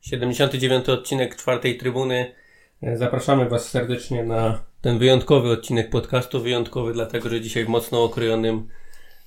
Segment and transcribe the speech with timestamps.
[0.00, 2.32] Siedemdziesiąty dziewiąty odcinek czwartej trybuny.
[2.94, 6.40] Zapraszamy Was serdecznie na ten wyjątkowy odcinek podcastu.
[6.40, 8.68] Wyjątkowy dlatego, że dzisiaj w mocno okrojonym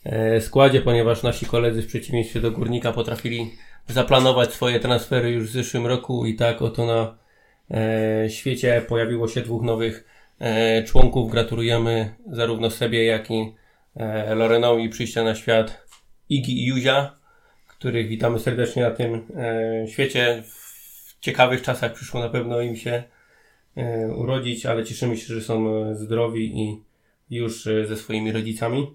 [0.04, 3.52] e, składzie, ponieważ nasi koledzy w przeciwieństwie do Górnika potrafili
[3.88, 7.18] zaplanować swoje transfery już w zeszłym roku i tak oto na
[7.72, 10.08] e, świecie pojawiło się dwóch nowych
[10.40, 11.32] e, członków.
[11.32, 13.56] Gratulujemy zarówno sobie, jak i
[14.36, 15.88] Lorenowi przyjścia na świat
[16.30, 17.18] Igi i Juzia,
[17.68, 19.28] których witamy serdecznie na tym
[19.88, 20.44] świecie.
[20.46, 23.04] W ciekawych czasach przyszło na pewno im się
[24.16, 26.82] urodzić, ale cieszymy się, że są zdrowi i
[27.30, 28.88] już ze swoimi rodzicami.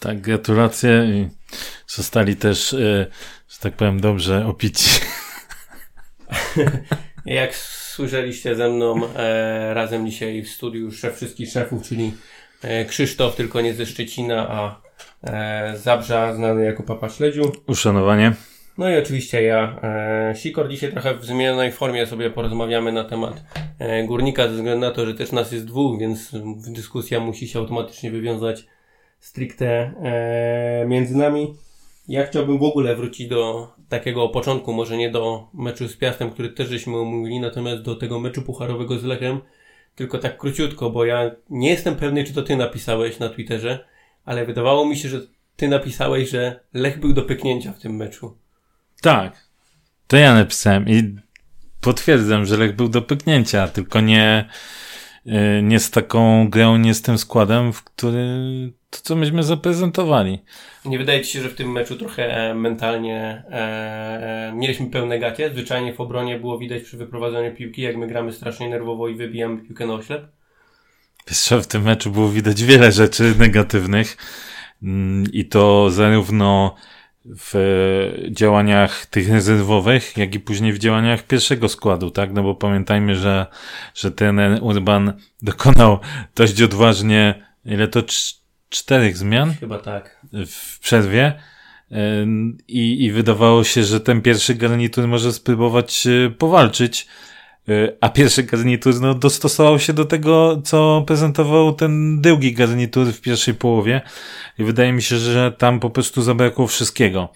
[0.00, 1.04] Tak, gratulacje.
[1.04, 1.28] I
[1.86, 3.06] zostali też, e,
[3.48, 5.00] że tak powiem, dobrze opici.
[7.26, 12.12] Jak słyszeliście ze mną e, razem dzisiaj w studiu szef wszystkich szefów, czyli e,
[12.88, 14.80] Krzysztof, tylko nie ze Szczecina, a
[15.24, 17.52] e, Zabrza, znany jako Papa Śledziu.
[17.66, 18.32] Uszanowanie.
[18.78, 20.68] No i oczywiście ja, e, Sikor.
[20.68, 23.44] Dzisiaj trochę w zmienionej formie sobie porozmawiamy na temat
[23.78, 26.30] e, górnika, ze względu na to, że też nas jest dwóch, więc
[26.72, 28.66] dyskusja musi się automatycznie wywiązać
[29.20, 29.66] stricte
[30.02, 31.54] e, między nami.
[32.08, 36.48] Ja chciałbym w ogóle wrócić do takiego początku, może nie do meczu z Piastem, który
[36.48, 39.40] też żeśmy omówili, natomiast do tego meczu pucharowego z Lechem,
[39.98, 43.84] tylko tak króciutko, bo ja nie jestem pewny, czy to ty napisałeś na Twitterze,
[44.24, 45.20] ale wydawało mi się, że
[45.56, 48.38] ty napisałeś, że Lech był do pyknięcia w tym meczu.
[49.02, 49.48] Tak,
[50.06, 51.16] to ja napisałem i
[51.80, 54.48] potwierdzam, że Lech był do pyknięcia, tylko nie,
[55.62, 58.26] nie z taką grą, nie z tym składem, w który
[58.90, 60.38] to, co myśmy zaprezentowali.
[60.84, 63.54] Nie wydaje ci się, że w tym meczu trochę e, mentalnie e,
[64.48, 65.50] e, mieliśmy pełne gacie?
[65.50, 69.58] Zwyczajnie w obronie było widać przy wyprowadzaniu piłki, jak my gramy strasznie nerwowo i wybijamy
[69.58, 70.26] piłkę na oślep?
[71.28, 74.16] Wiesz w tym meczu było widać wiele rzeczy negatywnych
[74.82, 76.74] mm, i to zarówno
[77.24, 82.32] w działaniach tych rezerwowych, jak i później w działaniach pierwszego składu, tak?
[82.32, 83.46] No bo pamiętajmy, że,
[83.94, 85.12] że ten Urban
[85.42, 85.98] dokonał
[86.36, 88.02] dość odważnie, ile to
[88.68, 89.54] czterech zmian.
[89.60, 90.20] Chyba tak.
[90.46, 91.34] W przerwie.
[92.68, 97.06] I, I wydawało się, że ten pierwszy garnitur może spróbować e, powalczyć,
[98.00, 103.54] a pierwszy garnitur no, dostosował się do tego, co prezentował ten drugi garnitur w pierwszej
[103.54, 104.00] połowie.
[104.58, 107.28] I wydaje mi się, że tam po prostu zabrakło wszystkiego.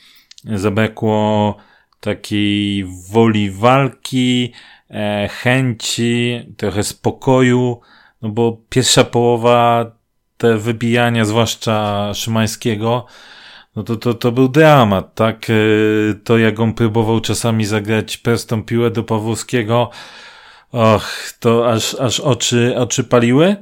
[0.44, 1.56] Zabrakło
[2.00, 4.52] takiej woli walki,
[4.90, 7.80] e, chęci, trochę spokoju,
[8.22, 9.90] no bo pierwsza połowa
[10.36, 13.06] te wybijania, zwłaszcza Szymańskiego,
[13.76, 15.50] no to, to, to był dramat, tak?
[15.50, 15.54] E,
[16.24, 19.90] to jak on próbował czasami zagrać prostą piłę do Pawłowskiego,
[20.72, 23.56] och, to aż, aż oczy, oczy paliły.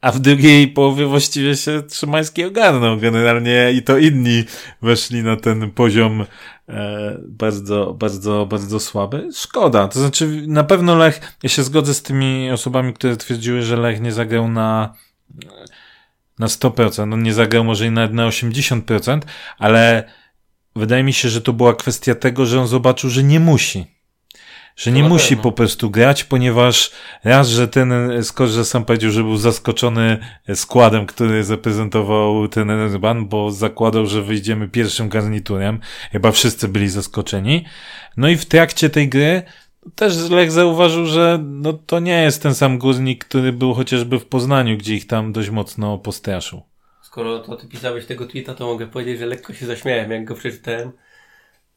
[0.00, 4.44] A w drugiej połowie właściwie się Szymański ogarnął generalnie i to inni
[4.82, 6.24] weszli na ten poziom
[6.68, 9.28] e, bardzo, bardzo, bardzo słaby.
[9.34, 9.88] Szkoda.
[9.88, 14.00] To znaczy, na pewno Lech, ja się zgodzę z tymi osobami, które twierdziły, że Lech
[14.00, 14.94] nie zagrał na
[16.38, 19.20] na 100%, on nie zagrał może i nawet na 80%,
[19.58, 20.04] ale
[20.76, 23.96] wydaje mi się, że to była kwestia tego, że on zobaczył, że nie musi.
[24.76, 25.42] Że nie musi pewno.
[25.42, 26.90] po prostu grać, ponieważ
[27.24, 27.92] raz, że ten
[28.22, 30.18] Skorze sam powiedział, że był zaskoczony
[30.54, 35.80] składem, który zaprezentował ten Urban, bo zakładał, że wyjdziemy pierwszym garniturem.
[36.12, 37.64] Chyba wszyscy byli zaskoczeni.
[38.16, 39.42] No i w trakcie tej gry
[39.94, 44.26] też Lech zauważył, że no, to nie jest ten sam górnik, który był chociażby w
[44.26, 46.62] Poznaniu, gdzie ich tam dość mocno postraszył.
[47.02, 50.34] Skoro to ty pisałeś tego tweeta, to mogę powiedzieć, że lekko się zaśmiałem, jak go
[50.34, 50.92] przeczytałem.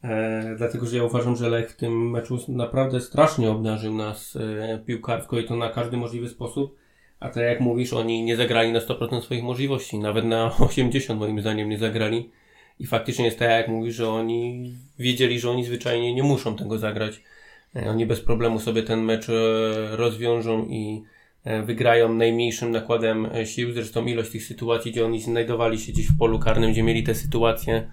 [0.04, 4.78] E, dlatego, że ja uważam, że Lech w tym meczu naprawdę strasznie obdarzył nas e,
[4.86, 6.76] piłkarsko i to na każdy możliwy sposób.
[7.20, 11.40] A tak jak mówisz, oni nie zagrali na 100% swoich możliwości, nawet na 80% moim
[11.40, 12.30] zdaniem nie zagrali.
[12.78, 16.78] I faktycznie jest tak, jak mówisz, że oni wiedzieli, że oni zwyczajnie nie muszą tego
[16.78, 17.22] zagrać.
[17.76, 19.32] E, oni bez problemu sobie ten mecz e,
[19.96, 21.02] rozwiążą i
[21.44, 23.72] e, wygrają najmniejszym nakładem sił.
[23.72, 27.14] Zresztą ilość tych sytuacji, gdzie oni znajdowali się gdzieś w polu karnym, gdzie mieli te
[27.14, 27.90] sytuacje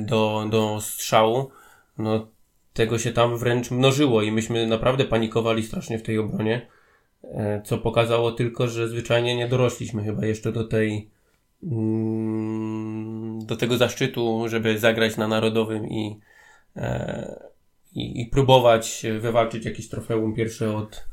[0.00, 1.50] do, do strzału,
[1.98, 2.28] no
[2.72, 6.66] tego się tam wręcz mnożyło i myśmy naprawdę panikowali strasznie w tej obronie,
[7.64, 11.10] co pokazało tylko, że zwyczajnie nie dorośliśmy chyba jeszcze do tej
[11.62, 16.20] mm, do tego zaszczytu, żeby zagrać na narodowym i
[17.94, 21.04] i, i próbować wywalczyć jakieś trofeum pierwsze od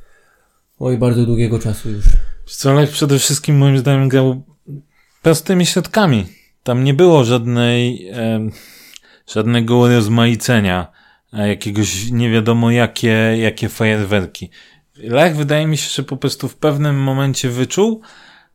[0.79, 2.05] oj, bardzo długiego czasu już.
[2.45, 4.43] Strzelek przede wszystkim moim zdaniem grał
[5.21, 6.25] prostymi środkami.
[6.63, 8.49] Tam nie było żadnej, e,
[9.27, 10.91] żadnego rozmaicenia,
[11.33, 14.49] e, jakiegoś nie wiadomo jakie, jakie fajerwerki.
[14.95, 18.01] Lech wydaje mi się, że po prostu w pewnym momencie wyczuł,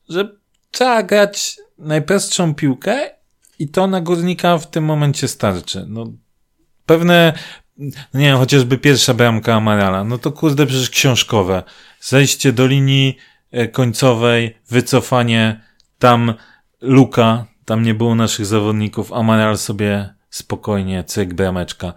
[0.08, 0.36] że
[0.70, 3.10] trzeba grać najprostszą piłkę
[3.58, 5.84] i to na górnika w tym momencie starczy.
[5.88, 6.12] No,
[6.86, 7.32] pewne,
[7.78, 11.62] no nie wiem, chociażby pierwsza bramka Amarala, no to kurde przecież książkowe.
[12.00, 13.16] Zejście do linii
[13.50, 15.60] e, końcowej, wycofanie,
[15.98, 16.34] tam
[16.80, 21.92] luka, tam nie było naszych zawodników, Amaral sobie spokojnie, cyk, brameczka.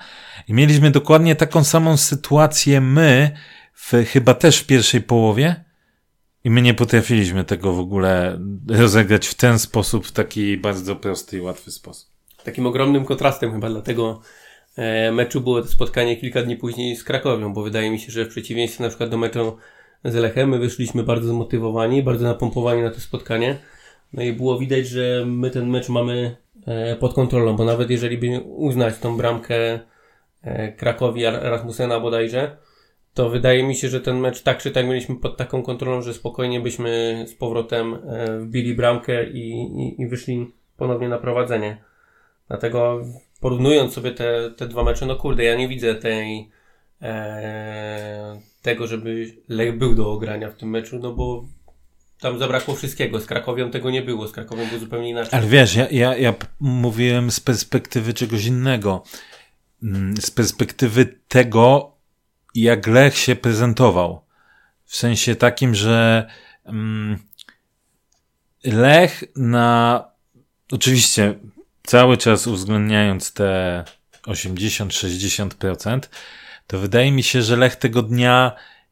[0.48, 3.32] I mieliśmy dokładnie taką samą sytuację my,
[3.74, 5.68] w, chyba też w pierwszej połowie,
[6.44, 8.40] i my nie potrafiliśmy tego w ogóle
[8.70, 12.10] rozegrać w ten sposób, w taki bardzo prosty i łatwy sposób.
[12.44, 14.47] Takim ogromnym kontrastem chyba dla tego e,
[15.12, 18.30] meczu było to spotkanie kilka dni później z Krakowią, bo wydaje mi się, że w
[18.30, 19.58] przeciwieństwie na przykład do meczu
[20.04, 23.58] z Lechem, my wyszliśmy bardzo zmotywowani, bardzo napompowani na to spotkanie.
[24.14, 26.36] No i było widać, że my ten mecz mamy
[26.66, 29.80] e, pod kontrolą, bo nawet jeżeli by uznać tą bramkę
[30.42, 32.58] e, Krakowi Rasmusena bodajże,
[33.14, 36.14] to wydaje mi się, że ten mecz tak czy tak mieliśmy pod taką kontrolą, że
[36.14, 41.78] spokojnie byśmy z powrotem e, wbili bramkę i, i, i wyszli ponownie na prowadzenie.
[42.48, 43.02] Dlatego
[43.42, 46.50] porównując sobie te, te dwa mecze, no kurde, ja nie widzę tej
[47.02, 51.46] e, tego, żeby Lech był do ogrania w tym meczu, no bo
[52.20, 53.20] tam zabrakło wszystkiego.
[53.20, 54.28] Z Krakowią tego nie było.
[54.28, 55.40] Z Krakowią było zupełnie inaczej.
[55.40, 59.04] Ale wiesz, ja, ja, ja mówiłem z perspektywy czegoś innego.
[59.84, 61.92] Mm, z perspektywy tego,
[62.56, 64.22] jak Lech się prezentował.
[64.86, 66.28] W sensie takim, że
[66.66, 67.18] mm,
[68.64, 70.04] Lech na
[70.72, 71.36] oczywiście
[71.88, 73.84] cały czas uwzględniając te
[74.28, 76.00] 80-60%,
[76.68, 78.52] to wydaje mi się, że Lech tego dnia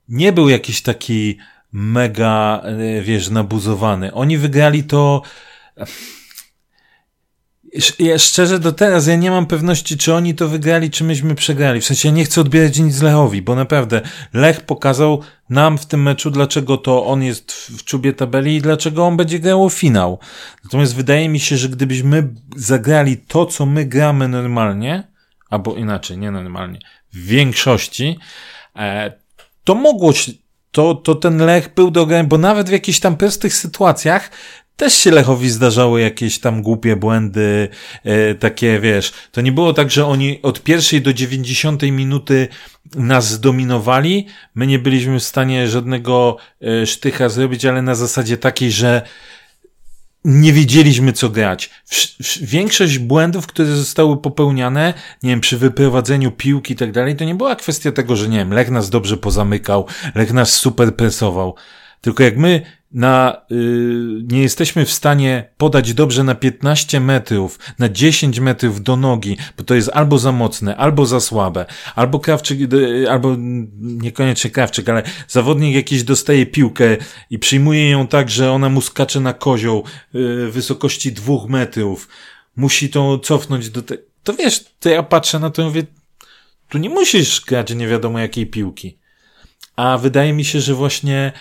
[0.09, 1.37] nie był jakiś taki
[1.71, 4.13] mega, e, wiesz, nabuzowany.
[4.13, 5.21] Oni wygrali to
[7.99, 11.81] ja szczerze do teraz ja nie mam pewności, czy oni to wygrali, czy myśmy przegrali.
[11.81, 14.01] W sensie ja nie chcę odbierać nic Lechowi, bo naprawdę
[14.33, 19.05] Lech pokazał nam w tym meczu, dlaczego to on jest w czubie tabeli i dlaczego
[19.05, 20.19] on będzie grał finał.
[20.63, 25.03] Natomiast wydaje mi się, że gdybyśmy zagrali to, co my gramy normalnie,
[25.49, 26.79] albo inaczej, nie normalnie,
[27.13, 28.19] w większości,
[28.75, 29.13] e,
[29.63, 30.13] to mogło
[30.71, 34.31] to, to ten Lech był do grania, bo nawet w jakichś tam prostych sytuacjach
[34.75, 37.69] też się Lechowi zdarzały jakieś tam głupie błędy,
[38.03, 39.13] e, takie wiesz.
[39.31, 42.47] To nie było tak, że oni od pierwszej do dziewięćdziesiątej minuty
[42.95, 44.27] nas zdominowali.
[44.55, 49.01] My nie byliśmy w stanie żadnego e, sztycha zrobić, ale na zasadzie takiej, że
[50.25, 51.69] nie wiedzieliśmy co grać.
[52.41, 54.93] Większość błędów, które zostały popełniane,
[55.23, 58.37] nie wiem, przy wyprowadzeniu piłki i tak dalej, to nie była kwestia tego, że nie
[58.37, 59.85] wiem, Lech nas dobrze pozamykał,
[60.15, 61.55] Lech nas super presował.
[62.01, 62.61] Tylko jak my
[62.95, 68.95] na, yy, nie jesteśmy w stanie podać dobrze na 15 metrów, na 10 metrów do
[68.95, 71.65] nogi, bo to jest albo za mocne, albo za słabe,
[71.95, 73.35] albo Krawczyk, yy, albo
[73.79, 76.97] niekoniecznie Krawczyk, ale zawodnik jakiś dostaje piłkę
[77.29, 79.83] i przyjmuje ją tak, że ona mu skacze na kozioł
[80.13, 82.07] yy, wysokości dwóch metrów,
[82.55, 84.03] musi to cofnąć do tego.
[84.23, 85.83] To wiesz, to ja patrzę na to i mówię,
[86.69, 88.97] tu nie musisz grać nie wiadomo jakiej piłki.
[89.75, 91.31] A wydaje mi się, że właśnie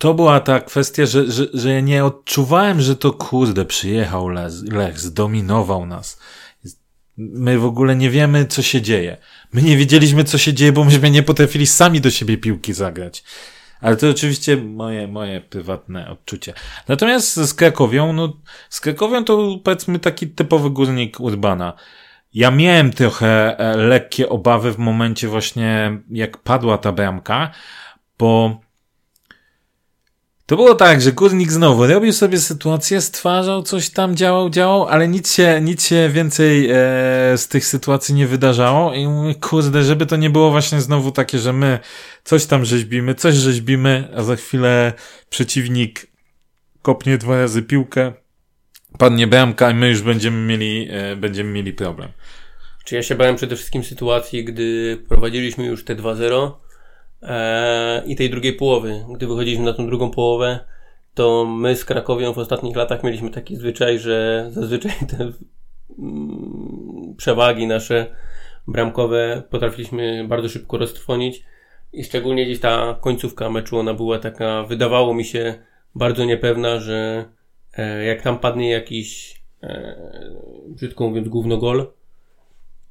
[0.00, 4.28] to była ta kwestia, że, że, że ja nie odczuwałem, że to kurde, przyjechał
[4.72, 6.20] Lech, zdominował nas.
[7.16, 9.16] My w ogóle nie wiemy, co się dzieje.
[9.52, 13.24] My nie wiedzieliśmy, co się dzieje, bo myśmy nie potrafili sami do siebie piłki zagrać.
[13.80, 16.54] Ale to oczywiście moje, moje prywatne odczucie.
[16.88, 18.36] Natomiast z Krakowią, no,
[18.70, 21.72] z Krakowią to powiedzmy taki typowy górnik Urbana.
[22.34, 27.50] Ja miałem trochę e, lekkie obawy w momencie właśnie, jak padła ta bramka,
[28.18, 28.60] bo
[30.50, 35.08] to było tak, że górnik znowu robił sobie sytuację, stwarzał coś tam, działał, działał, ale
[35.08, 36.74] nic się, nic się więcej e,
[37.36, 41.38] z tych sytuacji nie wydarzało i mówię, kurde, żeby to nie było właśnie znowu takie,
[41.38, 41.78] że my
[42.24, 44.92] coś tam rzeźbimy, coś rzeźbimy, a za chwilę
[45.30, 46.06] przeciwnik
[46.82, 48.12] kopnie dwa razy piłkę,
[48.98, 52.08] padnie bramka i my już będziemy mieli, e, będziemy mieli problem.
[52.84, 56.69] Czy ja się bałem przede wszystkim sytuacji, gdy prowadziliśmy już te 2-0 e,
[58.06, 59.04] i tej drugiej połowy.
[59.14, 60.58] Gdy wychodziliśmy na tą drugą połowę,
[61.14, 65.32] to my z Krakowią w ostatnich latach mieliśmy taki zwyczaj, że zazwyczaj te
[65.98, 68.06] mm, przewagi nasze
[68.68, 71.44] bramkowe potrafiliśmy bardzo szybko roztrwonić
[71.92, 75.54] i szczególnie gdzieś ta końcówka meczu, ona była taka, wydawało mi się
[75.94, 77.24] bardzo niepewna, że
[77.76, 79.96] e, jak tam padnie jakiś e,
[80.68, 81.86] brzydko mówiąc gówno gol,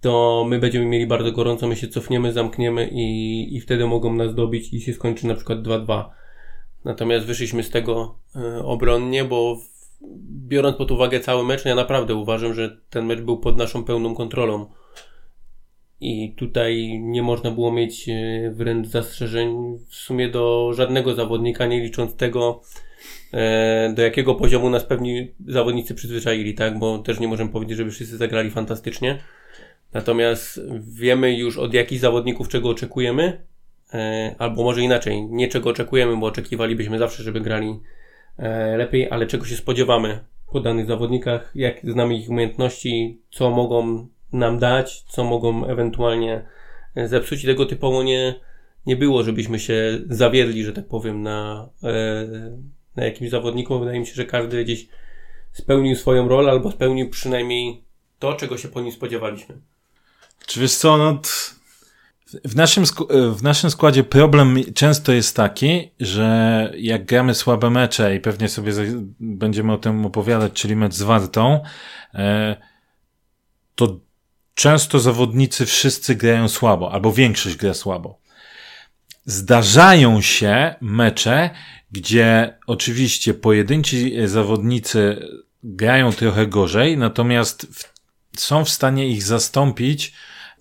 [0.01, 4.36] to my będziemy mieli bardzo gorąco, my się cofniemy, zamkniemy i, i wtedy mogą nas
[4.36, 6.06] dobić i się skończy na przykład 2-2.
[6.86, 9.70] Natomiast wyszliśmy z tego y, obronnie, bo w,
[10.48, 14.15] biorąc pod uwagę cały mecz, ja naprawdę uważam, że ten mecz był pod naszą pełną
[14.15, 14.65] kontrolą.
[16.01, 21.79] I tutaj nie można było mieć y, wręcz zastrzeżeń w sumie do żadnego zawodnika, nie
[21.79, 22.62] licząc tego,
[23.34, 26.79] e, do jakiego poziomu nas pewni zawodnicy przyzwyczaili, tak?
[26.79, 29.20] Bo też nie możemy powiedzieć, żeby wszyscy zagrali fantastycznie.
[29.93, 33.46] Natomiast wiemy już od jakich zawodników czego oczekujemy,
[33.93, 37.79] e, albo może inaczej, nie czego oczekujemy, bo oczekiwalibyśmy zawsze, żeby grali
[38.38, 40.19] e, lepiej, ale czego się spodziewamy
[40.51, 46.46] po danych zawodnikach, jak znamy ich umiejętności, co mogą nam dać, co mogą ewentualnie
[46.96, 48.36] zepsuć i tego typowo nie,
[48.86, 52.27] nie było, żebyśmy się zawiedli, że tak powiem, na, e,
[52.96, 53.79] na jakimś zawodniku.
[53.79, 54.88] Wydaje mi się, że każdy gdzieś
[55.51, 57.84] spełnił swoją rolę albo spełnił przynajmniej
[58.19, 59.55] to, czego się po nim spodziewaliśmy.
[60.50, 61.22] Czy wiesz co, no,
[62.46, 62.84] w naszym,
[63.36, 68.74] w naszym składzie problem często jest taki, że jak gramy słabe mecze i pewnie sobie
[69.20, 71.63] będziemy o tym opowiadać, czyli mecz z Wartą,
[72.13, 72.56] e,
[73.75, 74.00] to
[74.53, 78.20] często zawodnicy wszyscy grają słabo, albo większość gra słabo.
[79.25, 81.50] Zdarzają się mecze,
[81.91, 85.27] gdzie oczywiście pojedynci zawodnicy
[85.63, 87.94] grają trochę gorzej, natomiast w,
[88.39, 90.13] są w stanie ich zastąpić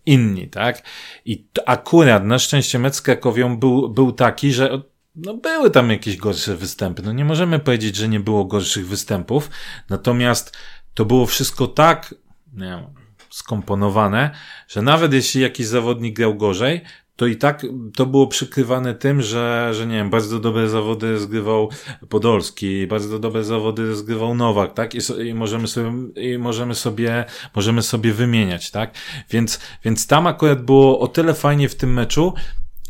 [0.08, 0.82] inni, tak?
[1.24, 4.82] I akurat na szczęście mecz Krakowią był, był taki, że
[5.16, 7.02] no były tam jakieś gorsze występy.
[7.02, 9.50] No nie możemy powiedzieć, że nie było gorszych występów,
[9.90, 10.56] natomiast
[10.94, 12.14] to było wszystko tak,
[12.52, 12.84] nie wiem,
[13.30, 14.30] skomponowane,
[14.68, 16.80] że nawet jeśli jakiś zawodnik grał gorzej,
[17.18, 21.70] to i tak to było przykrywane tym, że, że nie wiem, bardzo dobre zawody zgrywał
[22.08, 24.94] Podolski, bardzo dobre zawody zgrywał Nowak, tak?
[24.94, 28.94] I, so, i możemy sobie, i możemy sobie, możemy sobie wymieniać, tak?
[29.30, 32.34] Więc, więc tam akurat było o tyle fajnie w tym meczu,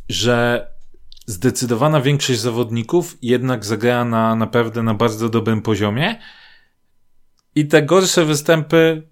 [0.09, 0.69] że
[1.27, 6.21] zdecydowana większość zawodników jednak zagrała na naprawdę na bardzo dobrym poziomie
[7.55, 9.03] i te gorsze występy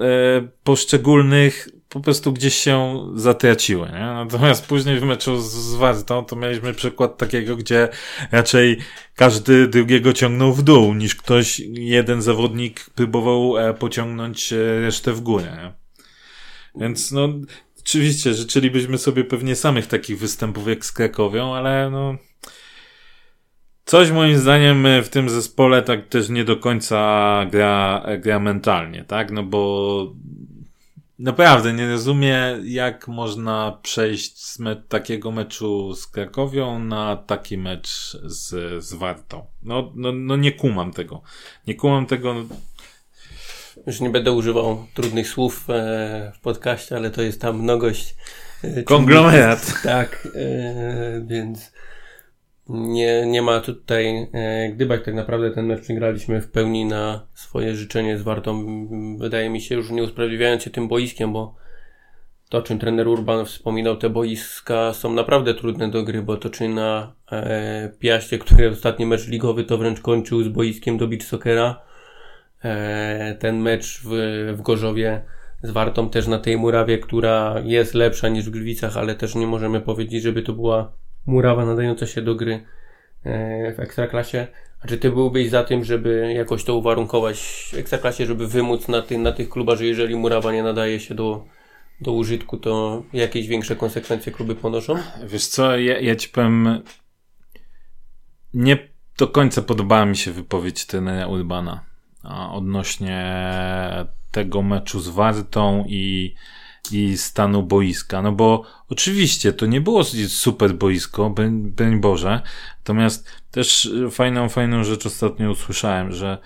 [0.00, 3.86] e, poszczególnych po prostu gdzieś się zatraciły.
[3.86, 4.00] Nie?
[4.00, 7.88] Natomiast później w meczu z Wartą to mieliśmy przykład takiego, gdzie
[8.32, 8.78] raczej
[9.14, 15.20] każdy drugiego ciągnął w dół, niż ktoś, jeden zawodnik próbował e, pociągnąć e, resztę w
[15.20, 15.56] górę.
[15.62, 15.72] Nie?
[16.80, 17.28] Więc no,
[17.80, 22.16] oczywiście życzylibyśmy sobie pewnie samych takich występów jak z Krakowią, ale no,
[23.88, 29.30] Coś moim zdaniem w tym zespole tak też nie do końca gra, gra mentalnie, tak?
[29.30, 30.14] No bo
[31.18, 38.16] Naprawdę nie rozumiem, jak można przejść z me takiego meczu z Krakowią na taki mecz
[38.24, 39.46] z, z Wartą.
[39.62, 41.22] No, no, no nie kumam tego.
[41.66, 42.34] Nie kumam tego.
[43.86, 48.16] Już nie będę używał trudnych słów e, w podcaście, ale to jest tam mnogość.
[48.62, 49.82] E, Konglomerat.
[49.82, 51.72] Tak, e, więc
[52.68, 55.04] nie, nie ma tutaj e, gdybać.
[55.04, 58.66] Tak naprawdę ten mecz przegraliśmy w pełni na swoje życzenie z Wartą.
[59.18, 61.54] Wydaje mi się, już nie usprawiedliwiając się tym boiskiem, bo
[62.48, 66.68] to, czym trener Urban wspominał, te boiska są naprawdę trudne do gry, bo to czy
[66.68, 71.80] na e, Piaście, który ostatni mecz ligowy to wręcz kończył z boiskiem do beach soccera.
[72.64, 74.08] E, ten mecz w,
[74.56, 75.22] w Gorzowie
[75.62, 79.46] z Wartą też na tej murawie, która jest lepsza niż w Gliwicach, ale też nie
[79.46, 80.92] możemy powiedzieć, żeby to była
[81.28, 82.64] murawa nadająca się do gry
[83.24, 84.46] e, w Ekstraklasie.
[84.80, 89.18] A czy ty byłbyś za tym, żeby jakoś to uwarunkować Ekstraklasie, żeby wymóc na, ty,
[89.18, 91.44] na tych klubach, że jeżeli murawa nie nadaje się do,
[92.00, 94.94] do użytku, to jakieś większe konsekwencje kluby ponoszą?
[95.26, 96.82] Wiesz co, ja, ja ci powiem,
[98.54, 98.78] nie
[99.18, 101.84] do końca podobała mi się wypowiedź trenera Urbana
[102.52, 103.34] odnośnie
[104.30, 106.34] tego meczu z Wartą i
[106.92, 108.22] i stanu boiska.
[108.22, 112.42] No bo oczywiście to nie było super boisko, broń Boże.
[112.78, 116.38] Natomiast też fajną, fajną rzecz ostatnio usłyszałem, że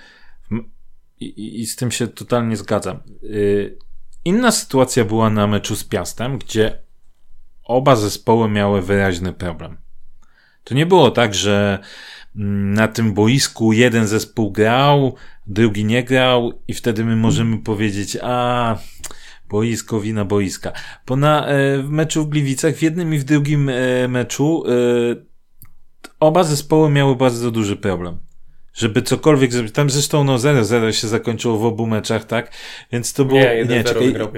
[1.23, 3.01] i, i z tym się totalnie zgadzam.
[3.23, 3.79] Y,
[4.25, 6.79] inna sytuacja była na meczu z Piastem, gdzie
[7.65, 9.77] oba zespoły miały wyraźny problem.
[10.65, 11.79] To nie było tak, że
[12.37, 15.15] mm, na tym boisku jeden zespół grał,
[15.47, 18.77] drugi nie grał i wtedy my możemy powiedzieć, a
[19.53, 20.73] Boisko, wina boiska.
[21.07, 24.73] Bo na e, w meczu w Gliwicach, w jednym i w drugim e, meczu, e,
[26.21, 28.19] oba zespoły miały bardzo duży problem.
[28.75, 29.75] Żeby cokolwiek zrobić.
[29.75, 32.53] Tam zresztą no 0-0 się zakończyło w obu meczach, tak?
[32.93, 33.41] Więc to było.
[33.41, 34.29] Nie, 1-0 nie, czekaj, wygrał.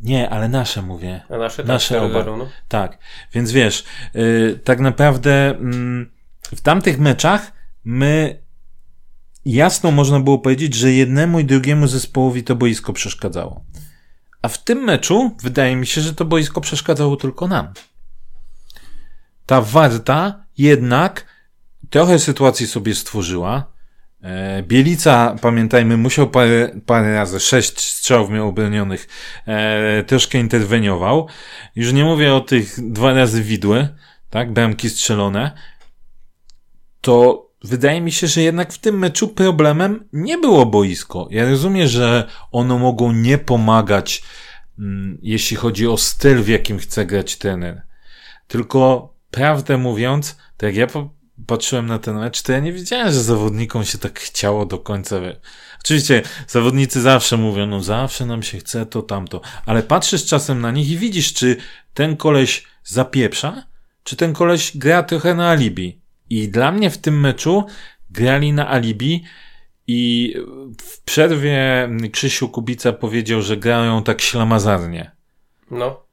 [0.00, 1.20] Nie, ale nasze mówię.
[1.28, 2.24] A nasze, tak, nasze oba.
[2.24, 2.48] no.
[2.68, 2.98] Tak.
[3.34, 5.54] Więc wiesz, yy, tak naprawdę
[6.52, 7.52] yy, w tamtych meczach
[7.84, 8.42] my
[9.44, 13.64] jasno można było powiedzieć, że jednemu i drugiemu zespołowi to boisko przeszkadzało.
[14.42, 17.72] A w tym meczu wydaje mi się, że to boisko przeszkadzało tylko nam.
[19.46, 21.26] Ta Warta jednak
[21.90, 23.72] trochę sytuacji sobie stworzyła.
[24.22, 29.08] E, Bielica, pamiętajmy, musiał parę, parę razy, sześć strzałów miał obronionych,
[29.46, 31.28] e, troszkę interweniował.
[31.76, 33.88] Już nie mówię o tych dwa razy widły,
[34.30, 35.50] tak, bramki strzelone.
[37.00, 41.28] to wydaje mi się, że jednak w tym meczu problemem nie było boisko.
[41.30, 44.22] Ja rozumiem, że ono mogą nie pomagać,
[44.78, 47.82] mm, jeśli chodzi o styl, w jakim chce grać trener.
[48.46, 51.02] Tylko, prawdę mówiąc, tak jak ja
[51.46, 55.16] patrzyłem na ten mecz, to ja nie wiedziałem, że zawodnikom się tak chciało do końca.
[55.80, 60.70] Oczywiście zawodnicy zawsze mówią, no zawsze nam się chce to, tamto, ale patrzysz czasem na
[60.70, 61.56] nich i widzisz, czy
[61.94, 63.62] ten koleś zapieprza,
[64.04, 66.01] czy ten koleś gra trochę na alibi.
[66.32, 67.64] I dla mnie w tym meczu
[68.10, 69.24] grali na alibi
[69.86, 70.34] i
[70.80, 75.10] w przerwie Krzysiu Kubica powiedział, że grają tak ślamazarnie.
[75.70, 76.06] No.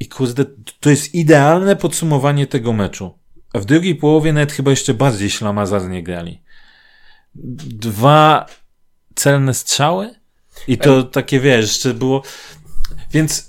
[0.00, 0.44] I kurde,
[0.80, 3.18] to jest idealne podsumowanie tego meczu.
[3.52, 6.42] A w drugiej połowie nawet chyba jeszcze bardziej ślamazarnie grali.
[7.34, 8.46] Dwa
[9.14, 10.14] celne strzały
[10.68, 12.22] i to takie, wiesz, jeszcze było...
[13.10, 13.48] Więc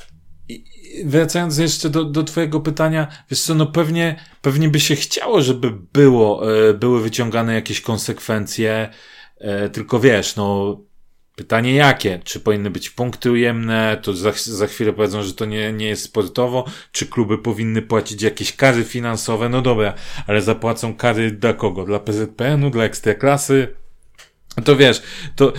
[1.05, 5.71] wracając jeszcze do, do twojego pytania, wiesz co, no pewnie, pewnie by się chciało, żeby
[5.93, 8.89] było, e, były wyciągane jakieś konsekwencje,
[9.37, 10.77] e, tylko wiesz, no
[11.35, 12.19] Pytanie jakie?
[12.23, 13.99] Czy powinny być punkty ujemne?
[14.01, 16.65] To za, za chwilę powiedzą, że to nie, nie jest sportowo.
[16.91, 19.49] Czy kluby powinny płacić jakieś kary finansowe?
[19.49, 19.93] No dobra,
[20.27, 21.85] ale zapłacą kary dla kogo?
[21.85, 23.75] Dla PZPN-u, dla Ekstraklasy?
[24.63, 25.01] To wiesz,
[25.35, 25.53] to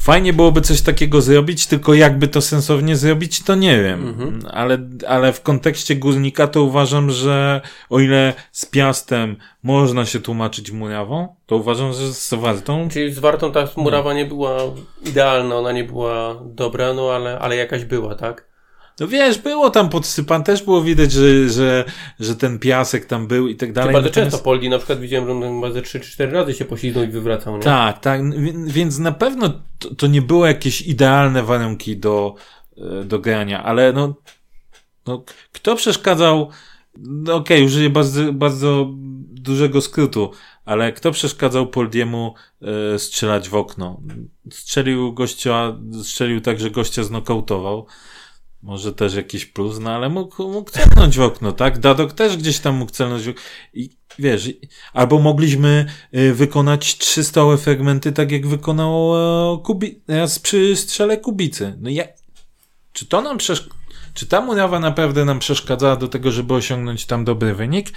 [0.00, 4.08] Fajnie byłoby coś takiego zrobić, tylko jakby to sensownie zrobić, to nie wiem.
[4.08, 4.40] Mhm.
[4.50, 4.78] Ale,
[5.08, 11.36] ale w kontekście górnika to uważam, że o ile z Piastem można się tłumaczyć murawą,
[11.46, 12.88] to uważam, że z Wartą...
[12.88, 14.58] Czyli z Wartą ta murawa nie była
[15.06, 18.49] idealna, ona nie była dobra, no ale, ale jakaś była, tak?
[19.00, 21.84] No wiesz, było tam podsypan, też było widać, że, że,
[22.20, 23.92] że ten piasek tam był i tak dalej.
[23.92, 24.32] Bardzo Natomiast...
[24.32, 27.56] często Poldi na przykład widziałem, że on chyba ze 3-4 razy się poślizgnął i wywracał,
[27.56, 27.62] nie?
[27.62, 28.20] Tak, tak,
[28.66, 32.34] więc na pewno to, to nie było jakieś idealne warunki do,
[32.76, 34.14] e, do grania, ale no,
[35.06, 36.50] no kto przeszkadzał,
[36.98, 38.86] no okej, okay, użyję bardzo, bardzo
[39.30, 40.30] dużego skrótu,
[40.64, 42.34] ale kto przeszkadzał Poldiemu
[42.94, 44.00] y, strzelać w okno?
[44.50, 47.86] Strzelił gościa, strzelił tak, że gościa znokautował.
[48.62, 51.78] Może też jakiś plus, no ale mógł, mógł celnąć w okno, tak?
[51.78, 53.42] Dadok też gdzieś tam mógł celnąć w okno.
[53.74, 54.50] I wiesz,
[54.92, 60.02] albo mogliśmy y, wykonać trzy stałe fragmenty, tak jak wykonał e, Kubi,
[60.42, 61.76] przy strzele Kubicy.
[61.80, 62.04] No ja,
[62.92, 63.79] czy to nam przeszkadza?
[64.14, 67.88] Czy ta murawa naprawdę nam przeszkadzała do tego, żeby osiągnąć tam dobry wynik?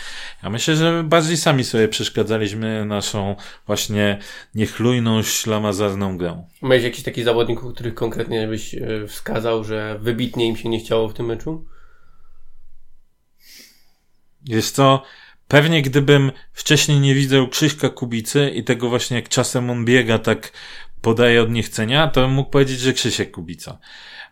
[0.43, 3.35] Ja myślę, że bardziej sami sobie przeszkadzaliśmy naszą
[3.67, 4.19] właśnie
[4.55, 6.43] niechlujną, ślamazarną grę.
[6.61, 11.09] Miałeś jakiś taki zawodników, których konkretnie byś e, wskazał, że wybitnie im się nie chciało
[11.09, 11.65] w tym meczu?
[14.45, 15.03] Jest to
[15.47, 20.51] Pewnie gdybym wcześniej nie widział Krzyśka Kubicy i tego właśnie jak czasem on biega, tak
[21.01, 23.79] podaje od niechcenia, to bym mógł powiedzieć, że Krzysiek Kubica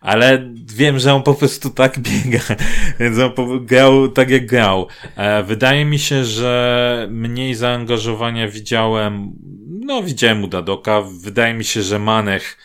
[0.02, 2.40] ale wiem, że on po prostu tak biega,
[3.00, 4.86] więc on grał tak jak grał.
[5.16, 9.32] E, wydaje mi się, że mniej zaangażowania widziałem,
[9.84, 12.58] no widziałem u Dadoka, wydaje mi się, że Manech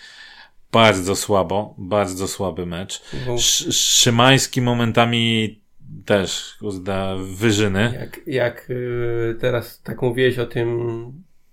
[0.71, 3.01] bardzo słabo, bardzo słaby mecz.
[3.13, 3.37] Mhm.
[3.71, 5.59] Szymański momentami
[6.05, 7.93] też, uzda, wyżyny.
[7.99, 10.67] Jak, jak y, teraz tak mówiłeś o tym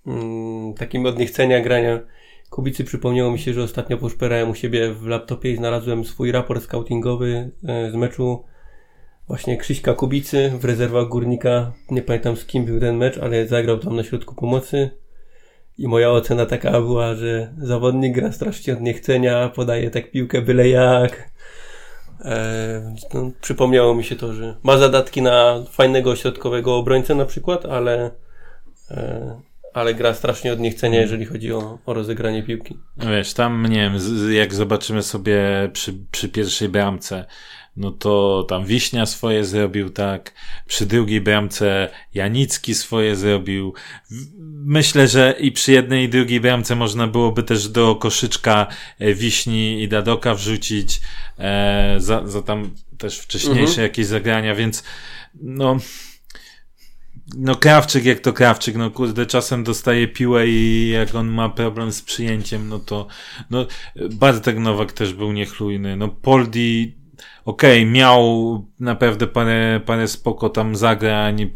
[0.06, 2.00] mm, takim od niechcenia grania
[2.54, 6.62] Kubicy przypomniało mi się, że ostatnio poszperałem u siebie w laptopie i znalazłem swój raport
[6.64, 8.44] scoutingowy e, z meczu
[9.28, 11.72] właśnie Krzyśka Kubicy w rezerwach Górnika.
[11.90, 14.90] Nie pamiętam z kim był ten mecz, ale zagrał tam na środku pomocy.
[15.78, 20.68] I moja ocena taka była, że zawodnik gra strasznie od niechcenia, podaje tak piłkę byle
[20.68, 21.30] jak.
[22.24, 27.66] E, no, przypomniało mi się to, że ma zadatki na fajnego środkowego obrońcę na przykład,
[27.66, 28.10] ale
[28.90, 29.40] e,
[29.74, 32.78] ale gra strasznie od niechcenia, jeżeli chodzi o, o rozegranie piłki.
[32.96, 33.98] Wiesz, tam, nie wiem,
[34.32, 35.40] jak zobaczymy sobie
[35.72, 37.24] przy, przy pierwszej bramce,
[37.76, 40.32] no to tam Wiśnia swoje zrobił, tak.
[40.66, 43.74] Przy drugiej bramce Janicki swoje zrobił.
[44.64, 48.66] Myślę, że i przy jednej i drugiej bramce można byłoby też do koszyczka
[48.98, 51.00] e, Wiśni i Dadoka wrzucić,
[51.38, 53.82] e, za, za tam też wcześniejsze mhm.
[53.82, 54.84] jakieś zagrania, więc
[55.34, 55.76] no,
[57.36, 61.92] no Krawczyk jak to Krawczyk, no kurde, czasem dostaje piłę i jak on ma problem
[61.92, 63.06] z przyjęciem, no to
[63.50, 63.66] no
[64.10, 66.94] Bartek Nowak też był niechlujny, no Poldi
[67.44, 71.50] okej, okay, miał naprawdę parę, parę spoko tam zagrań,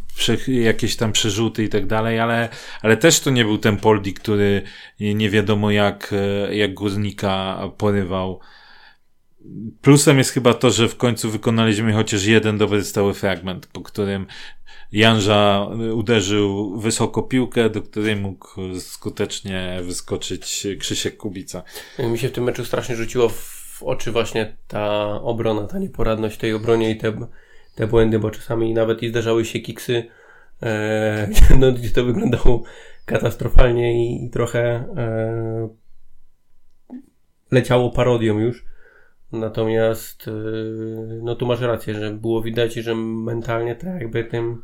[0.49, 2.49] jakieś tam przerzuty i tak dalej, ale,
[2.83, 4.63] ale też to nie był ten Poldi, który
[5.01, 6.15] nie wiadomo jak,
[6.51, 8.41] jak górnika porywał.
[9.83, 14.27] Plusem jest chyba to, że w końcu wykonaliśmy chociaż jeden dobry stały fragment, po którym
[14.93, 21.63] Janża uderzył wysoko piłkę, do której mógł skutecznie wyskoczyć Krzysiek Kubica.
[21.99, 26.55] Mi się w tym meczu strasznie rzuciło w oczy właśnie ta obrona, ta nieporadność tej
[26.55, 27.13] obronie i te,
[27.75, 30.05] te błędy, bo czasami nawet i zdarzały się kiksy
[30.63, 31.29] e,
[31.61, 32.63] no, gdzie to wyglądało
[33.05, 34.61] katastrofalnie i, i trochę
[34.97, 35.69] e,
[37.51, 38.65] leciało parodią już.
[39.33, 40.33] Natomiast, e,
[41.23, 44.63] no tu masz rację, że było widać, że mentalnie tak jakby tym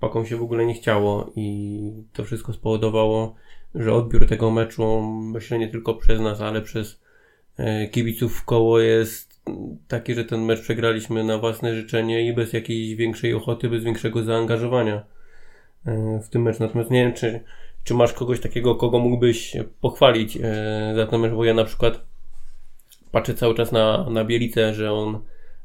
[0.00, 3.34] pakom się w ogóle nie chciało i to wszystko spowodowało,
[3.74, 7.00] że odbiór tego meczu, myślę nie tylko przez nas, ale przez
[7.56, 9.30] e, kibiców w koło jest
[9.88, 14.22] taki, że ten mecz przegraliśmy na własne życzenie i bez jakiejś większej ochoty, bez większego
[14.22, 15.04] zaangażowania
[15.86, 16.58] e, w tym mecz.
[16.58, 17.40] Natomiast nie wiem, czy,
[17.84, 22.09] czy masz kogoś takiego, kogo mógłbyś pochwalić e, za ten mecz, bo ja na przykład
[23.12, 25.20] patrzę cały czas na, na Bielicę, że on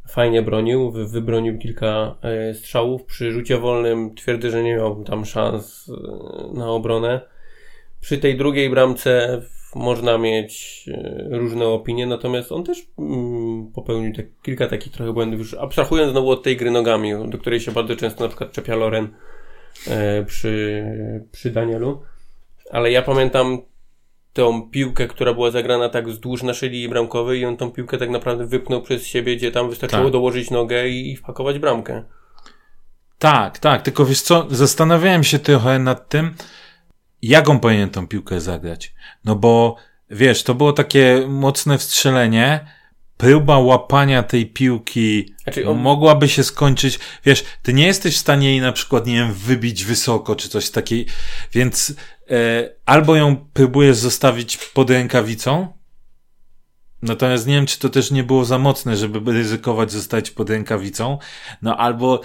[0.07, 2.15] fajnie bronił, wybronił kilka
[2.53, 3.03] strzałów.
[3.03, 5.91] Przy rzucie wolnym twierdzę, że nie miał tam szans
[6.53, 7.21] na obronę.
[8.01, 9.41] Przy tej drugiej bramce
[9.75, 15.39] można mieć e, różne opinie, natomiast on też mm, popełnił tak, kilka takich trochę błędów,
[15.39, 18.75] już abstrahując znowu od tej gry nogami, do której się bardzo często na przykład czepia
[18.75, 19.07] Loren
[19.87, 20.85] e, przy,
[21.31, 22.01] przy Danielu.
[22.71, 23.61] Ale ja pamiętam
[24.35, 28.09] tą piłkę, która była zagrana tak wzdłuż naszej linii bramkowej i on tą piłkę tak
[28.09, 30.11] naprawdę wypnął przez siebie, gdzie tam wystarczyło tak.
[30.11, 32.03] dołożyć nogę i, i wpakować bramkę.
[33.19, 36.35] Tak, tak, tylko wiesz co, zastanawiałem się trochę nad tym,
[37.21, 38.93] jak on powinien tą piłkę zagrać.
[39.25, 39.75] No bo,
[40.09, 42.67] wiesz, to było takie mocne wstrzelenie,
[43.17, 45.77] próba łapania tej piłki znaczy on...
[45.77, 49.83] mogłaby się skończyć, wiesz, ty nie jesteś w stanie jej na przykład, nie wiem, wybić
[49.83, 51.05] wysoko, czy coś takiej,
[51.53, 51.95] więc
[52.85, 55.75] albo ją próbujesz zostawić pod rękawicą,
[57.05, 61.17] Natomiast nie wiem, czy to też nie było za mocne, żeby ryzykować zostać pod rękawicą.
[61.61, 62.21] No albo,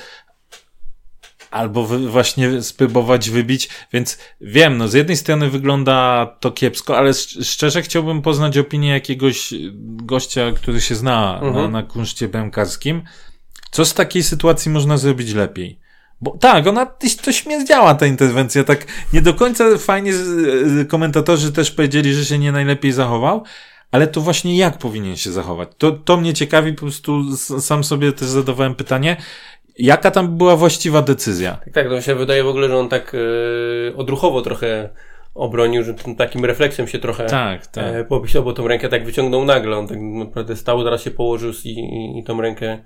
[1.50, 7.82] albo właśnie spróbować wybić, więc wiem, no z jednej strony wygląda to kiepsko, ale szczerze
[7.82, 11.54] chciałbym poznać opinię jakiegoś gościa, który się zna mhm.
[11.54, 13.02] na, na kunszcie bramkarskim.
[13.70, 15.80] Co z takiej sytuacji można zrobić lepiej?
[16.20, 17.30] Bo tak, ona to
[17.68, 20.12] działa ta interwencja, tak nie do końca fajnie
[20.88, 23.44] komentatorzy też powiedzieli, że się nie najlepiej zachował,
[23.90, 25.68] ale to właśnie jak powinien się zachować?
[25.78, 29.16] To, to mnie ciekawi, po prostu sam sobie też zadawałem pytanie,
[29.78, 31.56] Jaka tam była właściwa decyzja?
[31.64, 34.88] Tak, tak, to mi się wydaje w ogóle, że on tak yy, odruchowo trochę
[35.35, 37.85] obronił, że tym takim refleksem się trochę tak, tak.
[37.94, 39.78] E, popisał, bo tą rękę tak wyciągnął nagle.
[39.78, 42.78] On tak naprawdę stał, zaraz się położył i, i, i tą rękę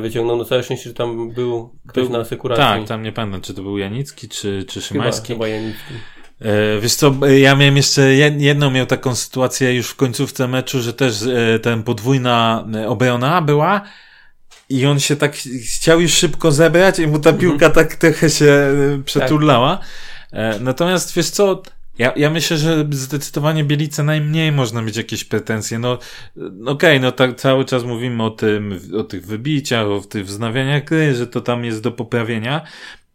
[0.00, 0.36] wyciągnął.
[0.36, 2.64] No całe szczęście, że tam był ktoś był, na asekuracji.
[2.64, 5.26] Tak, tam nie pamiętam, czy to był Janicki, czy, czy Szymański.
[5.28, 5.94] Chyba, chyba Janicki.
[6.40, 10.92] E, wiesz co, ja miałem jeszcze jedną miał taką sytuację już w końcówce meczu, że
[10.92, 13.82] też e, ten podwójna e, obrona była
[14.68, 15.36] i on się tak
[15.76, 19.76] chciał już szybko zebrać i mu ta piłka tak trochę się e, przeturlała.
[20.30, 20.60] Tak.
[20.60, 21.62] Natomiast wiesz co,
[21.98, 25.78] ja, ja myślę, że zdecydowanie Bielice najmniej można mieć jakieś pretensje.
[25.78, 25.98] No,
[26.36, 30.26] no okej, okay, no tak cały czas mówimy o tym, o tych wybiciach, o tych
[30.26, 32.62] wznawianiach gry, że to tam jest do poprawienia.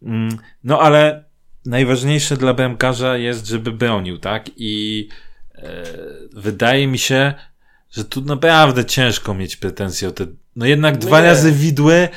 [0.02, 1.24] Mm, no ale
[1.66, 4.50] najważniejsze dla bramkarza jest, żeby bronił, tak?
[4.56, 5.08] I
[5.54, 5.84] e,
[6.32, 7.34] wydaje mi się,
[7.90, 11.26] że tu naprawdę ciężko mieć pretensje o te no jednak no dwa nie.
[11.26, 12.08] razy widły,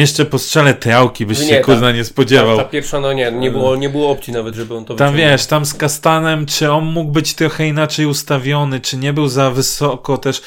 [0.00, 2.56] jeszcze po strzale trałki byś no się kurna nie spodziewał.
[2.56, 5.12] Ta, ta, pierwsza, no nie, nie było, nie było opcji nawet, żeby on to Tam
[5.12, 5.30] wyciągnął.
[5.38, 9.50] wiesz, tam z Kastanem, czy on mógł być trochę inaczej ustawiony, czy nie był za
[9.50, 10.42] wysoko też.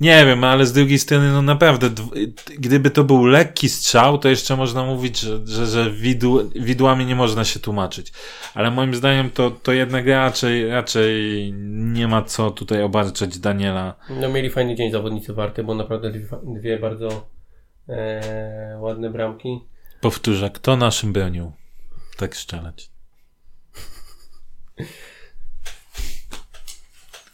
[0.00, 1.90] Nie wiem, ale z drugiej strony, no naprawdę,
[2.58, 7.16] gdyby to był lekki strzał, to jeszcze można mówić, że, że, że widł, widłami nie
[7.16, 8.12] można się tłumaczyć.
[8.54, 13.94] Ale moim zdaniem to, to jednak raczej, raczej nie ma co tutaj obarczać Daniela.
[14.10, 17.33] No mieli fajny dzień zawodnicy Warty, bo naprawdę dwie bardzo
[17.88, 19.60] e, ładne bramki.
[20.00, 21.52] Powtórzę, kto naszym bronił?
[22.16, 22.90] Tak strzelać.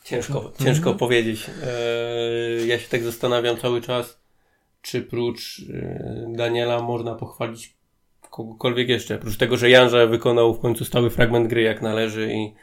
[0.05, 0.55] Ciężko, mhm.
[0.65, 1.51] ciężko powiedzieć.
[1.63, 4.21] E, ja się tak zastanawiam cały czas,
[4.83, 7.75] czy prócz e, Daniela można pochwalić
[8.31, 9.15] kogokolwiek jeszcze.
[9.15, 12.55] Oprócz tego, że Janże wykonał w końcu stały fragment gry jak należy i,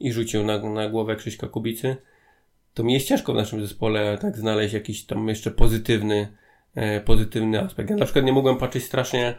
[0.00, 1.96] i rzucił na, na głowę Krzyśka Kubicy,
[2.74, 6.36] to mi jest ciężko w naszym zespole tak znaleźć jakiś tam jeszcze pozytywny,
[7.04, 7.90] pozytywny aspekt.
[7.90, 9.34] Ja na przykład nie mogłem patrzeć strasznie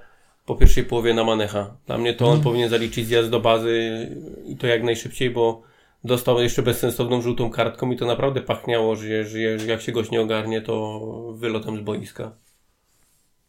[0.46, 1.76] po pierwszej połowie na Manecha.
[1.86, 2.44] Dla mnie to on mm.
[2.44, 4.08] powinien zaliczyć zjazd do bazy
[4.46, 5.62] i to jak najszybciej, bo
[6.04, 10.22] dostał jeszcze bezsensowną żółtą kartką i to naprawdę pachniało, że, że jak się goś nie
[10.22, 11.00] ogarnie, to
[11.36, 12.32] wylotem z boiska.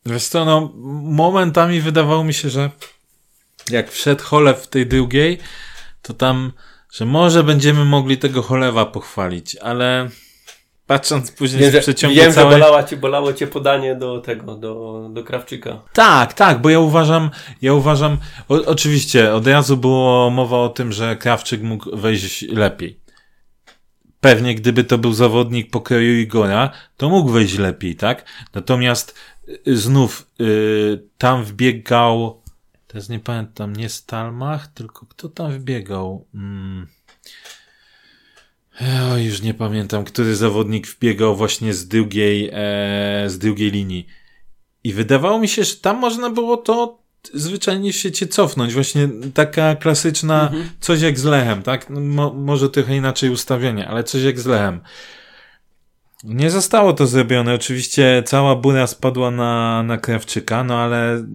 [0.06, 2.70] Wiesz co, no momentami wydawało mi się, że
[3.70, 5.38] jak wszedł Cholew w tej drugiej,
[6.02, 6.52] to tam,
[6.92, 10.08] że może będziemy mogli tego Cholewa pochwalić, ale
[10.92, 12.52] patrząc później wiem, w przeciągu wiem, całej...
[12.52, 15.82] że bolało cię, bolało cię podanie do tego, do, do Krawczyka.
[15.92, 17.30] Tak, tak, bo ja uważam,
[17.62, 23.00] ja uważam, o, oczywiście od razu było mowa o tym, że Krawczyk mógł wejść lepiej.
[24.20, 28.24] Pewnie gdyby to był zawodnik pokroju Igora, to mógł wejść lepiej, tak?
[28.54, 29.14] Natomiast
[29.48, 32.42] y, znów y, tam wbiegał
[32.92, 36.26] Teraz nie pamiętam, nie Stalmach, tylko kto tam wbiegał?
[36.32, 36.86] Hmm.
[38.80, 44.06] O, już nie pamiętam, który zawodnik wbiegał właśnie z drugiej, e, z drugiej linii.
[44.84, 47.02] I wydawało mi się, że tam można było to
[47.34, 48.74] zwyczajnie w świecie cofnąć.
[48.74, 50.68] Właśnie taka klasyczna, mhm.
[50.80, 51.90] coś jak z Lechem, tak?
[51.90, 54.80] No, mo, może trochę inaczej ustawienie, ale coś jak z Lechem.
[56.24, 57.54] Nie zostało to zrobione.
[57.54, 61.26] Oczywiście cała bura spadła na, na Krawczyka, no ale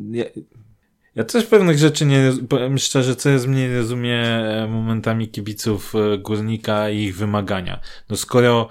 [1.17, 6.97] ja, też pewnych rzeczy nie, powiem szczerze, coraz mniej rozumiem momentami kibiców e, Górnika i
[6.99, 7.79] ich wymagania.
[8.09, 8.69] No skoro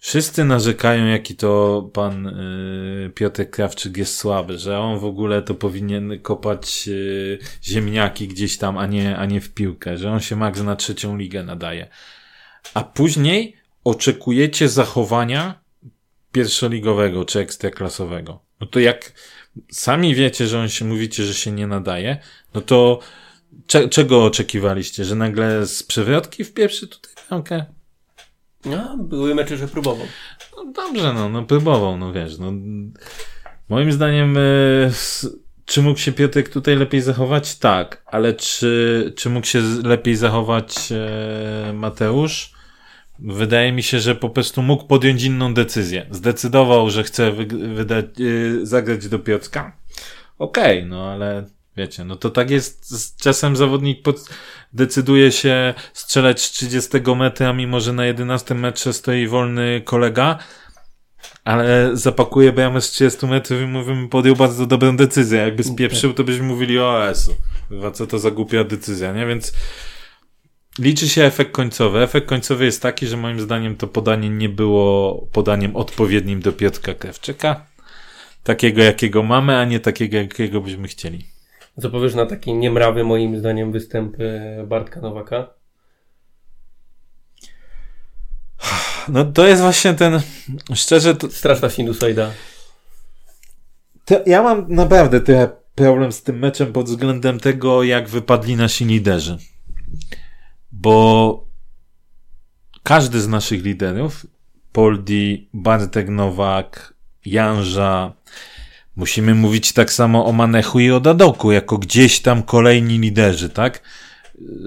[0.00, 5.54] Wszyscy narzekają, jaki to pan y, Piotr Krawczyk jest słaby, że on w ogóle to
[5.54, 10.36] powinien kopać y, ziemniaki gdzieś tam, a nie, a nie w piłkę, że on się
[10.36, 11.88] max na trzecią ligę nadaje.
[12.74, 15.60] A później oczekujecie zachowania
[16.32, 18.40] pierwszoligowego czy ekstraklasowego.
[18.60, 19.12] No to jak
[19.70, 22.18] sami wiecie, że on się mówicie, że się nie nadaje,
[22.54, 23.00] no to
[23.66, 25.04] cze czego oczekiwaliście?
[25.04, 27.64] Że nagle z przewrotki w pierwszy tutaj bramkę?
[28.64, 30.06] No, były mecze, że próbował.
[30.56, 32.52] No dobrze, no, no próbował, no wiesz, no.
[33.68, 34.90] Moim zdaniem, y,
[35.64, 37.58] czy mógł się Piotrek tutaj lepiej zachować?
[37.58, 42.57] Tak, ale czy, czy mógł się lepiej zachować e, Mateusz?
[43.18, 46.06] Wydaje mi się, że po prostu mógł podjąć inną decyzję.
[46.10, 47.32] Zdecydował, że chce
[47.74, 49.76] wydać, yy, zagrać do Piotrka.
[50.38, 51.44] Okej, okay, no ale
[51.76, 54.16] wiecie, no to tak jest, czasem zawodnik pod,
[54.72, 60.38] decyduje się strzelać z 30 metra, mimo że na 11 metrze stoi wolny kolega,
[61.44, 65.38] ale zapakuje bramę z 30 metrów i mówimy, podjął bardzo dobrą decyzję.
[65.38, 67.34] Jakby spieprzył, to byśmy mówili o ES-u.
[67.92, 69.26] Co to za głupia decyzja, nie?
[69.26, 69.52] Więc
[70.78, 72.02] liczy się efekt końcowy.
[72.02, 76.94] Efekt końcowy jest taki, że moim zdaniem to podanie nie było podaniem odpowiednim do Piotrka
[76.94, 77.66] Krewczyka.
[78.44, 81.26] Takiego, jakiego mamy, a nie takiego, jakiego byśmy chcieli.
[81.82, 85.50] Co powiesz na taki niemrawy, moim zdaniem, występ e, Bartka Nowaka?
[89.08, 90.20] No to jest właśnie ten,
[90.74, 91.14] szczerze...
[91.14, 91.30] To...
[91.30, 92.30] Straszna sinusoida.
[94.04, 98.84] To ja mam naprawdę trochę problem z tym meczem pod względem tego, jak wypadli nasi
[98.84, 99.38] liderzy.
[100.72, 101.48] Bo
[102.82, 104.26] każdy z naszych liderów,
[104.72, 108.12] Poldi, Bartek Nowak, Janża,
[108.96, 113.82] musimy mówić tak samo o Manechu i o Dadoku, jako gdzieś tam kolejni liderzy, tak?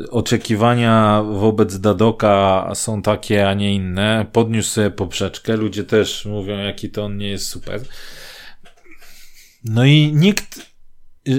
[0.09, 4.25] Oczekiwania wobec Dadoka są takie, a nie inne.
[4.31, 7.81] Podniósł sobie poprzeczkę, ludzie też mówią, jaki to on nie jest super.
[9.65, 10.70] No i nikt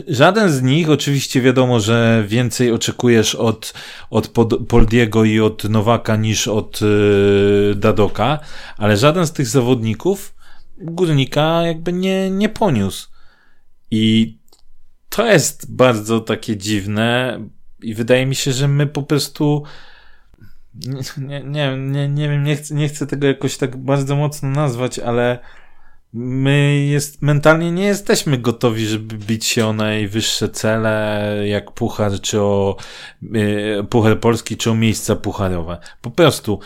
[0.08, 3.72] Żaden z nich, oczywiście wiadomo, że więcej oczekujesz od,
[4.10, 4.28] od
[4.68, 8.38] Poldiego i od Nowaka niż od yy, Dadoka,
[8.76, 10.34] ale żaden z tych zawodników
[10.78, 13.08] górnika jakby nie, nie poniósł.
[13.90, 14.36] I
[15.08, 17.40] to jest bardzo takie dziwne
[17.82, 19.62] i wydaje mi się, że my po prostu
[21.18, 24.98] nie, nie, nie, nie wiem, nie chcę, nie chcę tego jakoś tak bardzo mocno nazwać,
[24.98, 25.38] ale
[26.12, 32.40] my jest, mentalnie nie jesteśmy gotowi, żeby bić się o najwyższe cele, jak puchar, czy
[32.40, 32.76] o
[33.22, 35.78] y, puchar polski, czy o miejsca pucharowe.
[36.02, 36.60] Po prostu,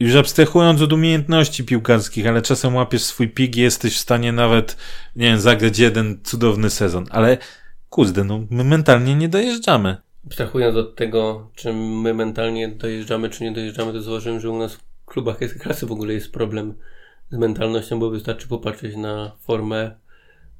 [0.00, 4.76] już abstrahując od umiejętności piłkarskich, ale czasem łapiesz swój pik i jesteś w stanie nawet,
[5.16, 7.38] nie wiem, zagrać jeden cudowny sezon, ale
[7.88, 9.96] kurde, no, my mentalnie nie dojeżdżamy.
[10.26, 14.74] Abstrahując od tego, czy my mentalnie dojeżdżamy, czy nie dojeżdżamy, to zauważyłem, że u nas
[14.74, 16.74] w klubach klasy w ogóle jest problem
[17.32, 19.90] z mentalnością, bo wystarczy popatrzeć na formę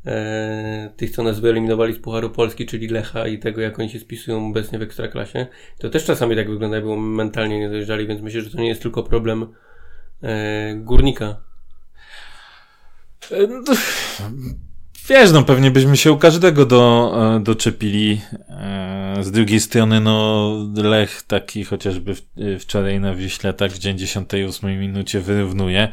[0.07, 3.99] e, tych, co nas wyeliminowali z Pucharu Polski, czyli Lecha i tego, jak oni się
[3.99, 5.47] spisują obecnie w Ekstraklasie.
[5.79, 8.83] To też czasami tak wygląda, bo mentalnie nie dojeżdżali, więc myślę, że to nie jest
[8.83, 9.47] tylko problem
[10.23, 11.37] e, górnika.
[13.31, 13.75] E, no,
[15.09, 18.21] wiesz, no pewnie byśmy się u każdego do, e, doczepili.
[18.49, 22.15] E, z drugiej strony, no Lech taki chociażby
[22.61, 25.89] wczoraj na Wiśle tak w 98 minucie wyrównuje.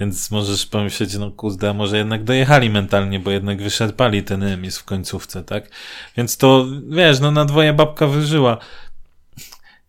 [0.00, 4.84] Więc możesz pomyśleć, no kurde, może jednak dojechali mentalnie, bo jednak wyszarpali ten emis w
[4.84, 5.68] końcówce, tak?
[6.16, 8.58] Więc to, wiesz, no na dwoje babka wyżyła.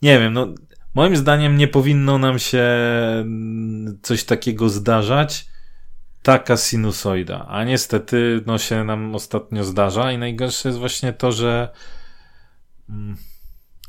[0.02, 0.48] Nie wiem, no
[0.94, 2.66] moim zdaniem nie powinno nam się
[4.02, 5.46] coś takiego zdarzać.
[6.24, 7.46] Taka sinusoida.
[7.48, 11.70] A niestety, no się nam ostatnio zdarza i najgorsze jest właśnie to, że
[12.90, 13.18] mm,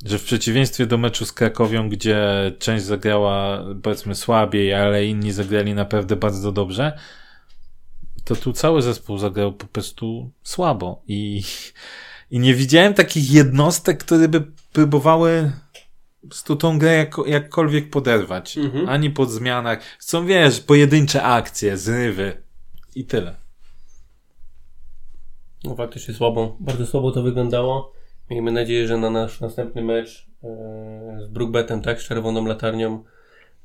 [0.05, 5.75] że w przeciwieństwie do meczu z Krakowią, gdzie część zagrała powiedzmy słabiej, ale inni zagrali
[5.75, 6.99] naprawdę bardzo dobrze,
[8.25, 11.43] to tu cały zespół zagrał po prostu słabo i,
[12.31, 14.41] i nie widziałem takich jednostek, które by
[14.73, 15.53] próbowały
[16.45, 18.59] tu tą grę jak, jakkolwiek poderwać.
[18.59, 18.89] Mhm.
[18.89, 19.83] Ani pod zmianach.
[19.99, 22.43] Są, wiesz, pojedyncze akcje, zrywy
[22.95, 23.37] i tyle.
[25.65, 27.96] No faktycznie słabo, bardzo słabo to wyglądało.
[28.31, 30.49] Miejmy nadzieję, że na nasz następny mecz e,
[31.21, 33.05] z Brookbetem, tak, z czerwoną latarnią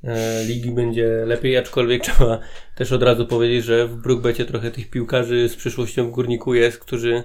[0.04, 2.40] e, ligi będzie lepiej, aczkolwiek trzeba
[2.76, 6.80] też od razu powiedzieć, że w Brookbecie trochę tych piłkarzy z przyszłością w Górniku jest,
[6.80, 7.24] którzy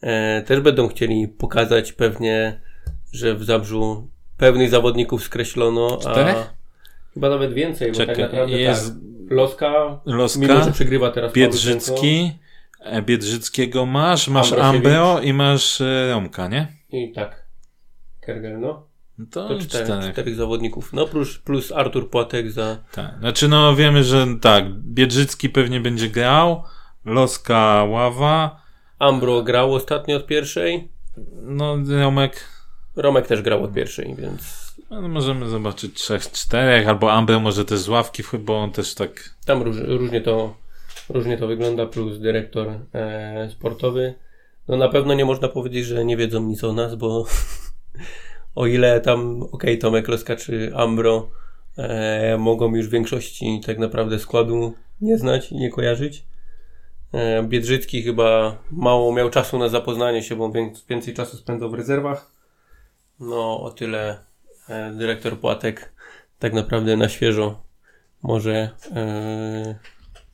[0.00, 2.60] e, też będą chcieli pokazać pewnie,
[3.12, 6.54] że w Zabrzu pewnych zawodników skreślono, a Czterech?
[7.14, 11.32] chyba nawet więcej, bo tak Czekaj, naprawdę jest tak, Loska, Loska, mimo że przegrywa teraz
[11.32, 12.32] Biedrzycki,
[13.02, 14.52] Biedrzyckiego masz, masz.
[14.52, 16.68] Ambeo i masz e, Romka, nie?
[16.90, 17.46] i tak,
[18.20, 18.86] Kergel, no.
[19.30, 20.12] To, To czterech, czterech.
[20.12, 20.92] czterech zawodników.
[20.92, 22.78] No plus, plus Artur Płatek za.
[22.92, 23.18] Tak.
[23.18, 26.62] Znaczy, no wiemy, że tak, Biedrzycki pewnie będzie grał,
[27.04, 28.62] Loska ława,
[28.98, 30.88] Ambro grał ostatnio od pierwszej.
[31.42, 32.44] no Romek,
[32.96, 37.78] Romek też grał od pierwszej, więc no, możemy zobaczyć trzech, czterech, albo Ambeo może też
[37.78, 40.54] z ławki, bo on też tak, tam róż, różnie, to,
[41.08, 41.86] różnie to wygląda.
[41.86, 44.14] Plus dyrektor e, sportowy.
[44.68, 47.24] No na pewno nie można powiedzieć, że nie wiedzą nic o nas, bo
[48.54, 51.28] o ile tam, okej, Tomek Loska czy Ambro
[51.78, 56.26] e, mogą już większości tak naprawdę składu nie znać i nie kojarzyć.
[57.12, 61.74] E, Biedrzycki chyba mało miał czasu na zapoznanie się, bo wię- więcej czasu spędzał w
[61.74, 62.30] rezerwach.
[63.20, 64.18] No, o tyle
[64.68, 65.92] e, dyrektor Płatek
[66.38, 67.62] tak naprawdę na świeżo
[68.22, 69.78] może e,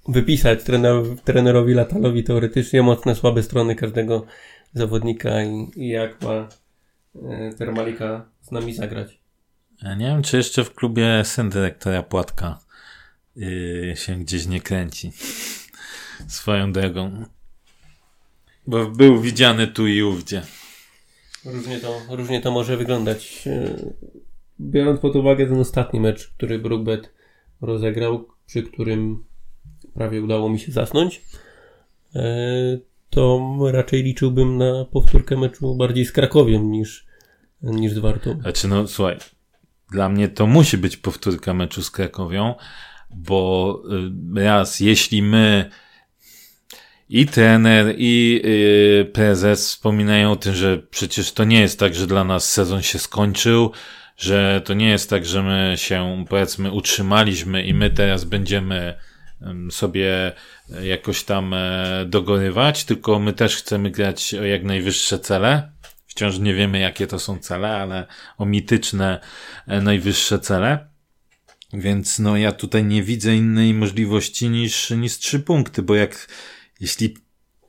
[0.09, 4.27] wypisać trener, trenerowi Latalowi teoretycznie mocne, słabe strony każdego
[4.75, 6.49] zawodnika i, i jak ma
[7.29, 9.21] e, Termalika z nami zagrać.
[9.83, 12.59] ja nie wiem, czy jeszcze w klubie syn dyrektora Płatka
[13.37, 15.13] yy, się gdzieś nie kręci
[16.29, 17.25] swoją drogą.
[18.67, 20.43] Bo był widziany tu i ówdzie.
[21.45, 23.45] Różnie to, różnie to może wyglądać.
[23.47, 23.77] E,
[24.61, 27.13] Biorąc pod uwagę ten ostatni mecz, który Brookbet
[27.61, 29.25] rozegrał, przy którym
[29.95, 31.23] prawie udało mi się zasnąć,
[32.15, 32.23] e,
[33.11, 37.07] to raczej liczyłbym na powtórkę meczu bardziej z Krakowiem niż,
[37.63, 38.41] niż z Wartą.
[38.41, 39.17] Znaczy, no słuchaj,
[39.91, 42.55] dla mnie to musi być powtórka meczu z Krakowią,
[43.11, 43.83] bo
[44.37, 45.71] y, raz, jeśli my
[47.09, 52.07] i trener, i y, prezes wspominają o tym, że przecież to nie jest tak, że
[52.07, 53.73] dla nas sezon się skończył,
[54.17, 58.95] że to nie jest tak, że my się powiedzmy utrzymaliśmy i my teraz będziemy em,
[59.71, 60.33] sobie
[60.83, 65.73] jakoś tam e, dogorywać, tylko my też chcemy grać o jak najwyższe cele.
[66.07, 68.07] Wciąż nie wiemy, jakie to są cele, ale
[68.39, 69.21] o mityczne
[69.67, 70.89] e, najwyższe cele.
[71.73, 76.29] Więc no ja tutaj nie widzę innej możliwości niż, niż trzy punkty, bo jak
[76.81, 77.17] jeśli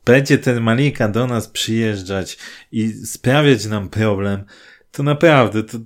[0.06, 2.38] będzie ten Malika do nas przyjeżdżać
[2.72, 4.46] i sprawiać nam problem,
[4.92, 5.78] to naprawdę to,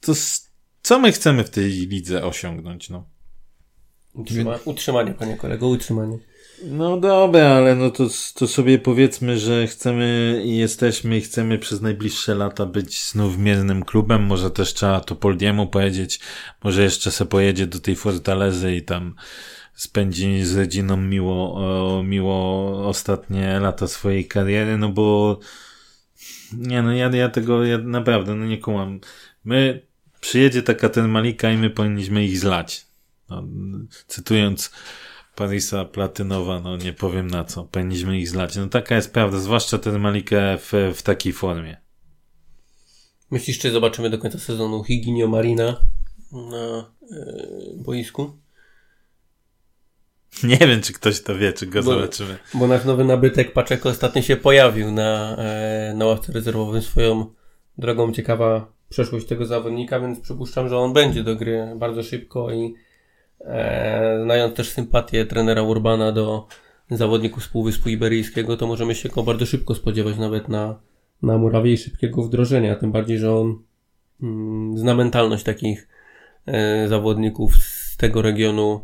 [0.00, 0.50] to s-
[0.82, 3.08] co my chcemy w tej lidze osiągnąć, no?
[4.14, 6.18] Utrzyma, utrzymanie, panie kolego, utrzymanie.
[6.64, 11.80] No dobra, ale no to, to sobie powiedzmy, że chcemy i jesteśmy i chcemy przez
[11.80, 14.22] najbliższe lata być znów miernym klubem.
[14.22, 16.20] Może też trzeba to Poldiemu powiedzieć.
[16.64, 19.14] Może jeszcze se pojedzie do tej Fortalezy i tam
[19.74, 25.38] spędzi z rodziną miło, miło ostatnie lata swojej kariery, no bo
[26.52, 29.00] nie no, ja, ja tego ja naprawdę no nie kumam.
[29.44, 29.82] My
[30.20, 32.87] przyjedzie taka ten Malika i my powinniśmy ich zlać.
[33.30, 33.42] No,
[34.06, 34.70] cytując
[35.34, 38.56] Parisa Platynowa, no nie powiem na co, powinniśmy ich zlać.
[38.56, 41.76] No taka jest prawda, zwłaszcza ten Malikę w, w takiej formie.
[43.30, 45.80] Myślisz, czy zobaczymy do końca sezonu Higinio Marina
[46.32, 47.36] na e,
[47.76, 48.30] boisku?
[50.44, 52.38] Nie wiem, czy ktoś to wie, czy go Bo- zobaczymy.
[52.54, 57.26] Bo nasz nowy nabytek Paczeko ostatnio się pojawił na, e, na ławce rezerwowym swoją
[57.78, 62.74] drogą ciekawa przeszłość tego zawodnika, więc przypuszczam, że on będzie do gry bardzo szybko i
[64.24, 66.46] znając też sympatię trenera Urbana do
[66.90, 70.80] zawodników z Półwyspu Iberyjskiego, to możemy się go bardzo szybko spodziewać nawet na,
[71.22, 73.62] na murawie i szybkiego wdrożenia, tym bardziej, że on
[74.22, 75.88] mm, zna mentalność takich
[76.46, 78.80] e, zawodników z tego regionu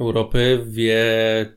[0.00, 1.04] Europy, wie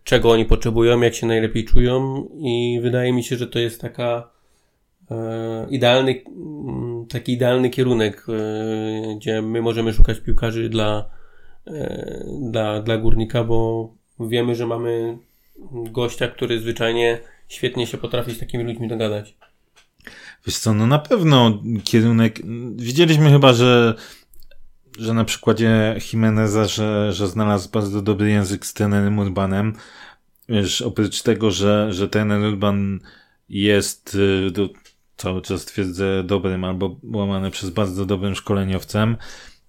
[0.04, 4.32] czego oni potrzebują, jak się najlepiej czują i wydaje mi się, że to jest taka
[5.12, 11.17] e, idealny, mm, taki idealny kierunek, e, gdzie my możemy szukać piłkarzy dla, e,
[12.42, 13.90] dla, dla górnika, bo
[14.20, 15.18] wiemy, że mamy
[15.92, 19.38] gościa, który zwyczajnie świetnie się potrafi z takimi ludźmi dogadać.
[20.46, 22.40] Wiesz co, no na pewno kierunek,
[22.76, 23.96] widzieliśmy chyba, że
[25.00, 29.74] że na przykładzie Jimeneza, że, że znalazł bardzo dobry język z trenerem Urbanem.
[30.50, 33.00] Wiesz, oprócz tego, że, że trener Urban
[33.50, 34.70] jest, y,
[35.18, 39.18] cały czas twierdzę, dobrym albo łamany przez bardzo dobrym szkoleniowcem,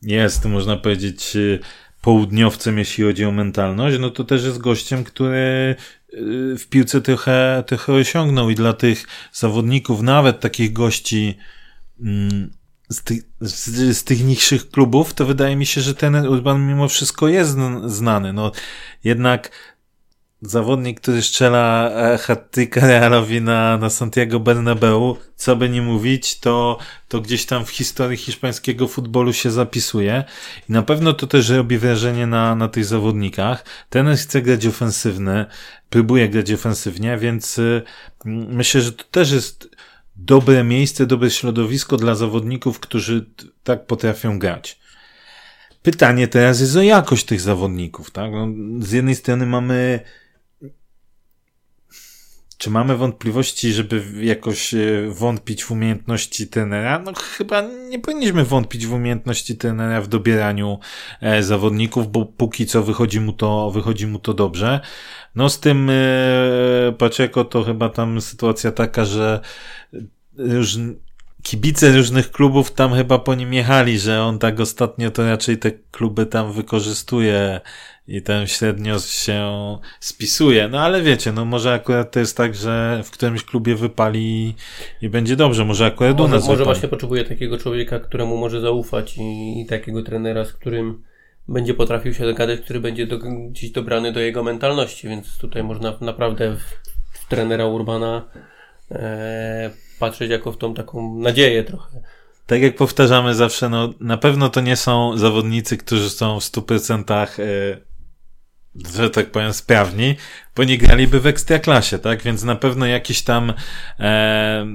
[0.02, 1.60] jest, można powiedzieć, y,
[2.02, 5.76] południowcem, jeśli chodzi o mentalność, no to też jest gościem, który
[6.14, 11.38] y, w piłce trochę, trochę osiągnął i dla tych zawodników, nawet takich gości
[12.00, 12.50] mm,
[12.88, 16.88] z, ty, z, z, tych niższych klubów, to wydaje mi się, że ten Urban mimo
[16.88, 18.32] wszystko jest znany.
[18.32, 18.52] No,
[19.04, 19.50] jednak
[20.42, 26.78] zawodnik, który strzela e, hat-tricka Realowi na, na Santiago Bernabeu, co by nie mówić, to,
[27.08, 30.24] to gdzieś tam w historii hiszpańskiego futbolu się zapisuje
[30.68, 33.64] i na pewno to też robi wrażenie na, na tych zawodnikach.
[33.90, 35.46] Ten chce grać ofensywny,
[35.90, 37.82] próbuje grać ofensywnie, więc y,
[38.24, 39.68] myślę, że to też jest
[40.16, 43.26] dobre miejsce, dobre środowisko dla zawodników, którzy
[43.64, 44.78] tak potrafią grać.
[45.82, 48.32] Pytanie teraz jest o jakość tych zawodników, tak?
[48.32, 48.48] No,
[48.80, 50.00] z jednej strony mamy
[52.58, 54.78] czy mamy wątpliwości, żeby jakoś e,
[55.08, 56.98] wątpić w umiejętności tenera?
[56.98, 60.78] No chyba nie powinniśmy wątpić w umiejętności tenera w dobieraniu
[61.20, 64.80] e, zawodników, bo póki co wychodzi mu to, wychodzi mu to dobrze.
[65.34, 69.40] No z tym e, Paczeko to chyba tam sytuacja taka, że
[70.38, 70.78] już
[71.42, 75.70] kibice różnych klubów tam chyba po nim jechali, że on tak ostatnio to raczej te
[75.70, 77.60] kluby tam wykorzystuje
[78.08, 79.48] i tam średnio się
[80.00, 80.68] spisuje.
[80.68, 84.54] No ale wiecie, no może akurat to jest tak, że w którymś klubie wypali
[85.02, 85.64] i będzie dobrze.
[85.64, 89.66] Może akurat może, u nas Może właśnie potrzebuje takiego człowieka, któremu może zaufać i, i
[89.66, 91.02] takiego trenera, z którym
[91.48, 95.94] będzie potrafił się dogadać, który będzie do, gdzieś dobrany do jego mentalności, więc tutaj można
[96.00, 96.62] naprawdę w,
[97.12, 98.28] w trenera Urbana
[98.90, 102.02] e, patrzeć jako w tą taką nadzieję trochę.
[102.46, 107.12] Tak jak powtarzamy zawsze, no na pewno to nie są zawodnicy, którzy są w 100%
[107.12, 107.88] e,
[108.94, 110.16] że tak powiem, sprawni,
[110.56, 112.22] bo nie graliby w ekstraklasie, tak?
[112.22, 113.52] Więc na pewno jakiś tam
[114.00, 114.66] e,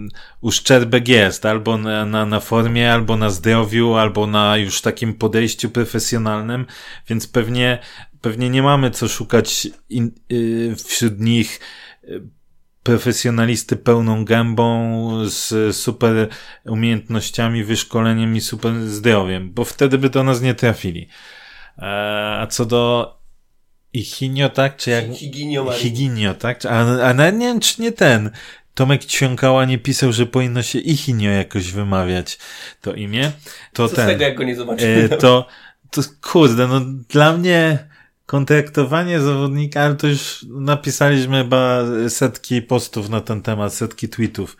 [0.41, 5.69] uszczerbek jest, albo na, na, na formie, albo na zdrowiu, albo na już takim podejściu
[5.69, 6.65] profesjonalnym,
[7.07, 7.79] więc pewnie,
[8.21, 11.59] pewnie nie mamy co szukać in, y, wśród nich
[12.03, 12.21] y,
[12.83, 16.27] profesjonalisty pełną gębą, z super
[16.65, 21.07] umiejętnościami, wyszkoleniem i super zdrowiem, bo wtedy by do nas nie trafili.
[21.77, 21.83] E,
[22.39, 23.22] a co do
[23.93, 24.77] Hichinio, tak?
[24.77, 25.13] Czy jak...
[25.13, 26.65] Higinio, Higinio, tak?
[26.65, 28.31] A, a nawet nie wiem, czy nie ten.
[28.73, 32.39] Tomek Ćwiąkała nie pisał, że powinno się Ichinio jakoś wymawiać
[32.81, 33.31] to imię.
[33.73, 34.05] To Co ten.
[34.05, 35.03] z tego, jak go nie zobaczymy?
[35.03, 35.47] E, to,
[35.91, 37.87] to kurde, no dla mnie
[38.25, 44.57] kontraktowanie zawodnika, ale to już napisaliśmy chyba setki postów na ten temat, setki tweetów.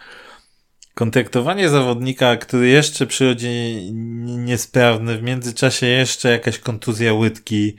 [0.94, 3.90] Kontraktowanie zawodnika, który jeszcze przychodzi
[4.24, 7.76] niesprawny, w międzyczasie jeszcze jakaś kontuzja łydki,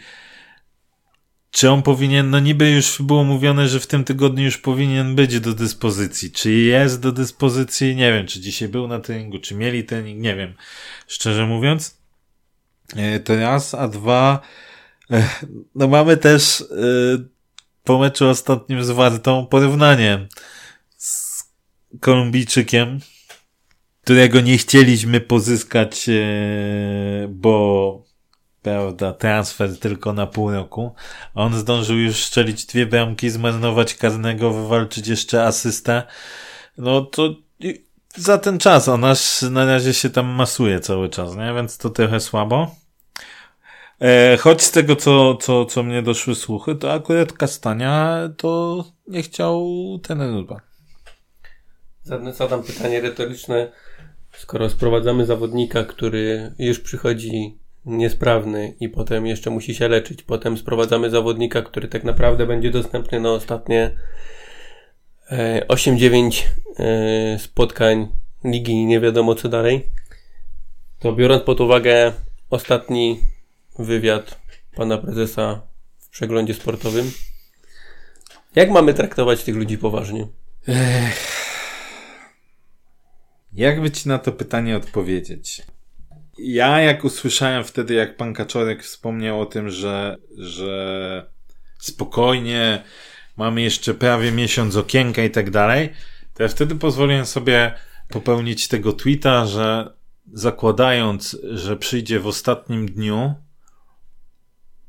[1.55, 5.41] czy on powinien, no niby już było mówione, że w tym tygodniu już powinien być
[5.41, 6.31] do dyspozycji.
[6.31, 7.97] Czy jest do dyspozycji?
[7.97, 10.55] Nie wiem, czy dzisiaj był na treningu, czy mieli trening, nie wiem.
[11.07, 11.99] Szczerze mówiąc.
[12.97, 14.41] E, to raz, a dwa,
[15.11, 15.29] e,
[15.75, 16.65] no mamy też e,
[17.85, 20.29] po meczu ostatnim z Wartą porównanie
[20.97, 21.45] z
[22.01, 23.01] Kolumbijczykiem,
[24.03, 26.07] którego nie chcieliśmy pozyskać,
[27.29, 28.04] bo
[28.65, 30.95] prawda, transfer tylko na pół roku.
[31.35, 36.03] On zdążył już strzelić dwie bramki, zmarnować karnego, wywalczyć jeszcze asystę.
[36.79, 37.35] No to
[38.17, 41.55] za ten czas on aż na razie się tam masuje cały czas, nie?
[41.55, 42.75] Więc to trochę słabo.
[44.01, 49.23] E, choć z tego, co, co, co mnie doszły słuchy, to akurat Kastania to nie
[49.23, 49.69] chciał
[50.03, 50.61] ten Ryba.
[52.33, 53.73] Zadam pytanie retoryczne.
[54.33, 60.23] Skoro sprowadzamy zawodnika, który już przychodzi niesprawny i potem jeszcze musi się leczyć.
[60.23, 63.91] Potem sprowadzamy zawodnika, który tak naprawdę będzie dostępny na ostatnie
[65.69, 66.43] 8-9
[66.79, 68.09] e, e, spotkań
[68.45, 69.89] ligi nie wiadomo co dalej.
[70.99, 72.13] To biorąc pod uwagę
[72.51, 73.21] ostatni
[73.79, 74.41] wywiad
[74.77, 75.63] pana prezesa
[75.99, 77.13] w przeglądzie sportowym,
[78.55, 80.27] jak mamy traktować tych ludzi poważnie?
[80.69, 81.35] Ech.
[83.53, 85.63] Jak ci na to pytanie odpowiedzieć?
[86.39, 91.27] Ja jak usłyszałem wtedy, jak pan Kaczorek wspomniał o tym, że, że
[91.79, 92.83] spokojnie,
[93.37, 95.91] mamy jeszcze prawie miesiąc okienka i tak dalej,
[96.35, 97.75] to ja wtedy pozwoliłem sobie
[98.09, 99.95] popełnić tego tweeta, że
[100.33, 103.35] zakładając, że przyjdzie w ostatnim dniu,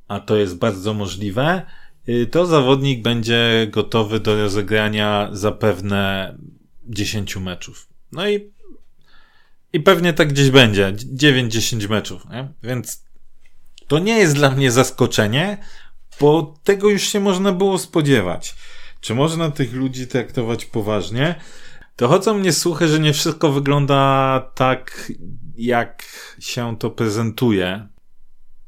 [0.08, 1.66] a to jest bardzo możliwe,
[2.10, 6.36] y, to zawodnik będzie gotowy do rozegrania zapewne
[6.84, 7.88] 10 meczów.
[8.12, 8.55] No i
[9.76, 10.94] i pewnie tak gdzieś będzie.
[10.94, 12.54] 9-10 meczów, nie?
[12.64, 13.06] Więc
[13.88, 15.58] to nie jest dla mnie zaskoczenie,
[16.20, 18.56] bo tego już się można było spodziewać.
[19.00, 21.36] Czy można tych ludzi traktować poważnie?
[21.96, 25.12] To chodzą mnie słuchy, że nie wszystko wygląda tak,
[25.58, 26.04] jak
[26.40, 27.88] się to prezentuje.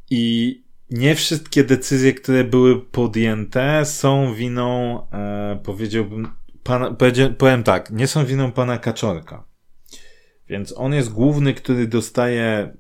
[0.09, 0.55] I
[0.89, 6.27] nie wszystkie decyzje, które były podjęte, są winą, e, powiedziałbym,
[6.63, 6.95] pana,
[7.37, 9.56] powiem tak, nie są winą pana Kaczorka.
[10.49, 12.73] Więc on jest główny, który dostaje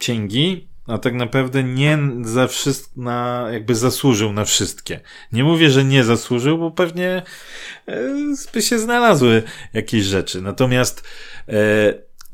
[0.00, 5.00] cięgi, a tak naprawdę nie za wszystko, na, jakby zasłużył na wszystkie.
[5.32, 7.22] Nie mówię, że nie zasłużył, bo pewnie
[7.86, 8.14] e,
[8.54, 10.42] by się znalazły jakieś rzeczy.
[10.42, 11.04] Natomiast
[11.48, 11.54] e,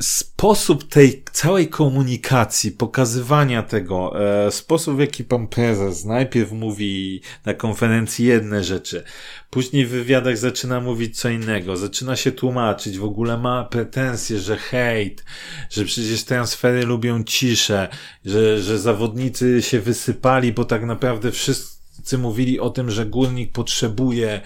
[0.03, 4.13] sposób tej całej komunikacji, pokazywania tego,
[4.47, 9.05] e, sposób w jaki pan prezes najpierw mówi na konferencji jedne rzeczy,
[9.51, 14.57] później w wywiadach zaczyna mówić co innego, zaczyna się tłumaczyć, w ogóle ma pretensje, że
[14.57, 15.25] hejt,
[15.71, 17.89] że przecież transfery lubią ciszę,
[18.25, 24.41] że, że zawodnicy się wysypali, bo tak naprawdę wszyscy mówili o tym, że górnik potrzebuje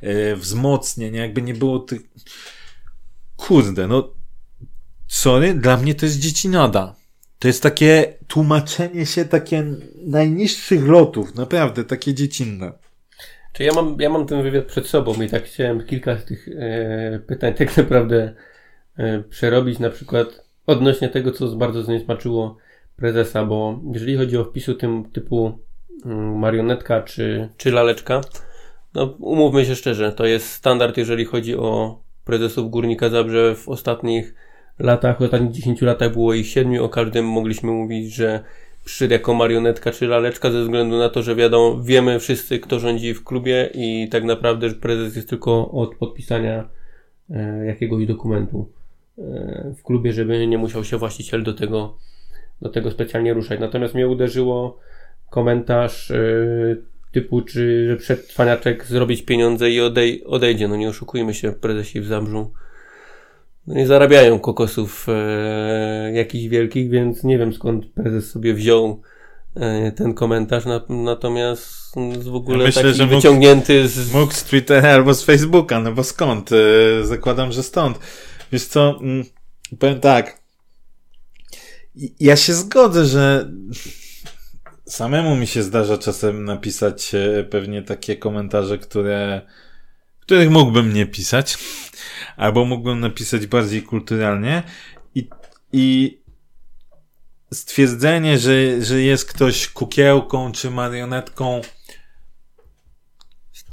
[0.00, 2.00] e, wzmocnień, jakby nie było tych.
[3.36, 4.23] Kurde, no
[5.14, 6.94] sorry, dla mnie to jest dziecinada.
[7.38, 9.64] To jest takie tłumaczenie się takie
[10.06, 12.72] najniższych lotów, naprawdę, takie dziecinne.
[13.52, 16.48] Czy ja mam, ja mam ten wywiad przed sobą i tak chciałem kilka z tych
[16.48, 18.34] e, pytań tak naprawdę
[18.96, 22.56] e, przerobić, na przykład odnośnie tego, co bardzo zniesmaczyło
[22.96, 25.58] prezesa, bo jeżeli chodzi o wpisu tym typu
[26.04, 28.20] mm, marionetka czy, czy laleczka,
[28.94, 34.34] no umówmy się szczerze, to jest standard, jeżeli chodzi o prezesów Górnika Zabrze w ostatnich
[34.78, 38.44] latach, w ostatnich 10 latach było ich 7, o każdym mogliśmy mówić, że
[38.84, 43.14] przyszedł jako marionetka czy laleczka ze względu na to, że wiadomo, wiemy wszyscy, kto rządzi
[43.14, 46.68] w klubie i tak naprawdę że prezes jest tylko od podpisania
[47.30, 48.68] e, jakiegoś dokumentu
[49.18, 49.22] e,
[49.78, 51.96] w klubie, żeby nie musiał się właściciel do tego,
[52.62, 53.60] do tego specjalnie ruszać.
[53.60, 54.78] Natomiast mnie uderzyło
[55.30, 56.16] komentarz e,
[57.12, 60.68] typu, czy że przetwaniaczek zrobić pieniądze i odej odejdzie.
[60.68, 62.50] No nie oszukujmy się, prezesi w Zabrzu
[63.66, 69.02] nie zarabiają kokosów e, jakichś wielkich, więc nie wiem skąd prezes sobie wziął
[69.56, 74.12] e, ten komentarz, na, natomiast z w ogóle ja myślę, taki że wyciągnięty mógł, z...
[74.12, 76.50] Mógł z Twittera albo z Facebooka, no bo skąd?
[76.52, 77.98] E, zakładam, że stąd.
[78.52, 79.24] Wiesz co, mm,
[79.78, 80.38] powiem tak,
[82.20, 83.50] ja się zgodzę, że
[84.86, 89.42] samemu mi się zdarza czasem napisać e, pewnie takie komentarze, które
[90.24, 91.58] których mógłbym nie pisać,
[92.36, 94.62] albo mógłbym napisać bardziej kulturalnie
[95.14, 95.28] i,
[95.72, 96.18] i
[97.52, 101.60] stwierdzenie, że, że jest ktoś kukiełką czy marionetką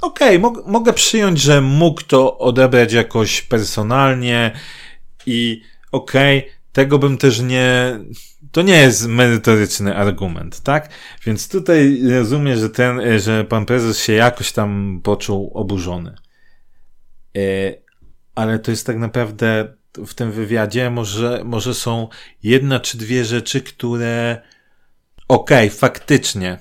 [0.02, 4.50] okej, okay, mogę przyjąć, że mógł to odebrać jakoś personalnie
[5.26, 7.98] i okej, okay, tego bym też nie,
[8.52, 10.88] to nie jest merytoryczny argument, tak?
[11.26, 16.14] Więc tutaj rozumiem, że ten, że pan prezes się jakoś tam poczuł oburzony.
[17.36, 17.40] E,
[18.34, 19.76] ale to jest tak naprawdę
[20.06, 22.08] w tym wywiadzie może, może są
[22.42, 24.42] jedna czy dwie rzeczy, które
[25.28, 26.58] okej, okay, faktycznie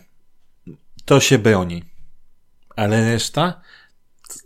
[1.06, 1.84] to się broni.
[2.76, 3.62] Ale reszta?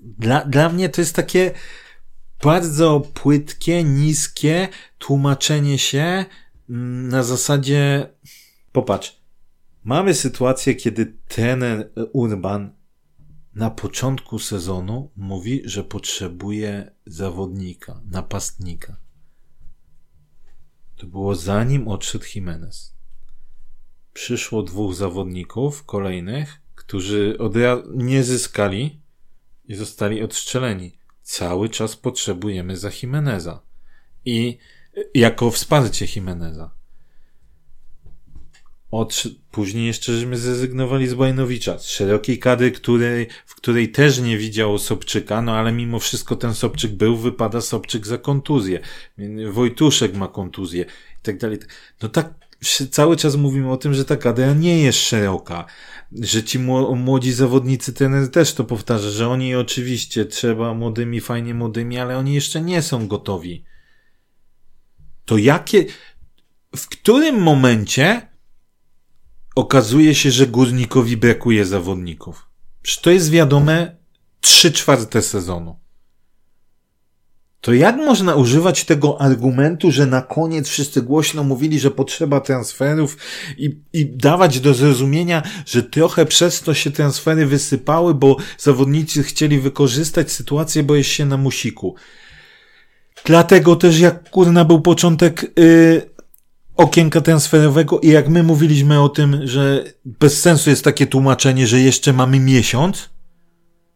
[0.01, 1.51] Dla, dla mnie to jest takie
[2.43, 4.67] bardzo płytkie, niskie
[4.97, 6.25] tłumaczenie się
[6.69, 8.09] mm, na zasadzie
[8.71, 9.19] popatrz,
[9.83, 12.74] mamy sytuację, kiedy trener Urban
[13.55, 18.97] na początku sezonu mówi, że potrzebuje zawodnika, napastnika.
[20.95, 22.95] To było zanim odszedł Jimenez.
[24.13, 27.37] Przyszło dwóch zawodników kolejnych, którzy
[27.95, 29.01] nie zyskali
[29.65, 30.97] i zostali odstrzeleni.
[31.21, 33.61] Cały czas potrzebujemy za Jimeneza.
[34.25, 34.57] I
[35.13, 36.74] jako wsparcie Jimeneza.
[39.51, 44.77] Później jeszcze żeśmy zrezygnowali z Bajnowicza, z szerokiej kadry, której, w której też nie widział
[44.77, 48.79] Sobczyka, no ale mimo wszystko ten Sobczyk był, wypada Sobczyk za kontuzję.
[49.51, 50.83] Wojtuszek ma kontuzję
[51.19, 51.59] i tak dalej.
[52.01, 52.33] No tak,
[52.91, 55.65] cały czas mówimy o tym, że ta kadra nie jest szeroka,
[56.11, 56.59] że ci
[56.95, 62.33] młodzi zawodnicy, ten też to powtarza, że oni oczywiście trzeba młodymi, fajnie młodymi, ale oni
[62.33, 63.65] jeszcze nie są gotowi.
[65.25, 65.85] To jakie,
[66.75, 68.34] w którym momencie
[69.55, 72.49] okazuje się, że górnikowi brakuje zawodników.
[72.81, 73.95] Przecież to jest wiadome
[74.41, 75.79] trzy czwarte sezonu.
[77.61, 83.17] To jak można używać tego argumentu, że na koniec wszyscy głośno mówili, że potrzeba transferów
[83.57, 89.59] i, i dawać do zrozumienia, że trochę przez to się transfery wysypały, bo zawodnicy chcieli
[89.59, 91.95] wykorzystać sytuację, bo jest się na musiku.
[93.25, 96.14] Dlatego też jak kurna był początek yy,
[96.77, 101.79] okienka transferowego i jak my mówiliśmy o tym, że bez sensu jest takie tłumaczenie, że
[101.79, 103.09] jeszcze mamy miesiąc,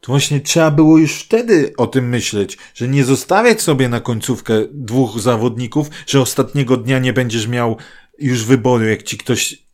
[0.02, 4.54] to właśnie trzeba było już wtedy o tym myśleć, że nie zostawiać sobie na końcówkę
[4.72, 7.78] dwóch zawodników, że ostatniego dnia nie będziesz miał
[8.20, 9.70] już wyboru, jak ci ktoś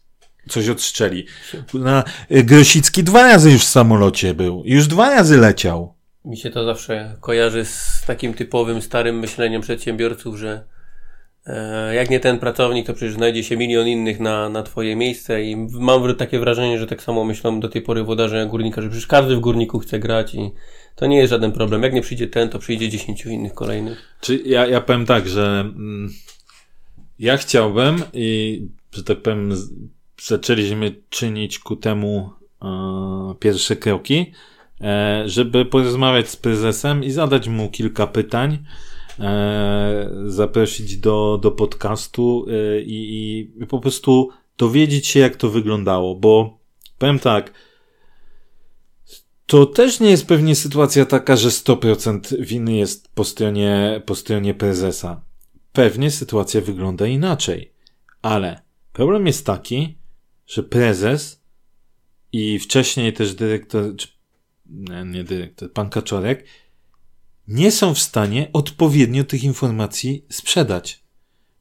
[0.49, 1.25] coś odstrzeli.
[1.73, 4.63] Na, y, Grosicki dwa razy już w samolocie był.
[4.65, 5.95] Już dwa razy leciał.
[6.25, 10.65] Mi się to zawsze kojarzy z takim typowym starym myśleniem przedsiębiorców, że
[11.93, 15.55] jak nie ten pracownik, to przecież znajdzie się milion innych na, na twoje miejsce i
[15.71, 19.35] mam takie wrażenie, że tak samo myślą do tej pory włodarze górnika, że przecież każdy
[19.35, 20.51] w górniku chce grać i
[20.95, 21.83] to nie jest żaden problem.
[21.83, 24.17] Jak nie przyjdzie ten, to przyjdzie dziesięciu innych kolejnych.
[24.21, 26.09] Czy ja, ja powiem tak, że mm,
[27.19, 29.53] ja chciałbym i, że tak powiem,
[30.21, 32.29] zaczęliśmy czynić ku temu
[32.61, 34.31] e, pierwsze kroki,
[34.81, 38.94] e, żeby porozmawiać z prezesem i zadać mu kilka pytań, e,
[40.25, 46.59] zaprosić do, do podcastu e, i, i po prostu dowiedzieć się, jak to wyglądało, bo
[46.97, 47.53] powiem tak,
[49.45, 54.53] to też nie jest pewnie sytuacja taka, że 100% winy jest po stronie, po stronie
[54.53, 55.21] prezesa.
[55.73, 57.73] Pewnie sytuacja wygląda inaczej.
[58.21, 58.61] Ale
[58.93, 59.97] problem jest taki,
[60.47, 61.43] że prezes
[62.31, 64.07] i wcześniej też dyrektor, czy
[64.65, 66.45] nie, nie dyrektor, pan Kaczorek,
[67.47, 71.05] nie są w stanie odpowiednio tych informacji sprzedać.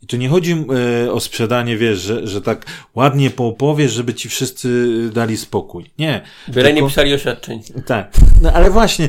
[0.03, 0.65] I tu nie chodzi
[1.07, 5.91] e, o sprzedanie, wiesz, że, że tak ładnie poopowiesz, żeby ci wszyscy dali spokój.
[5.99, 6.23] Nie.
[6.49, 6.81] Byle tylko...
[6.81, 7.63] nie pisali oświadczeń.
[7.87, 8.13] Tak.
[8.43, 9.09] No ale właśnie,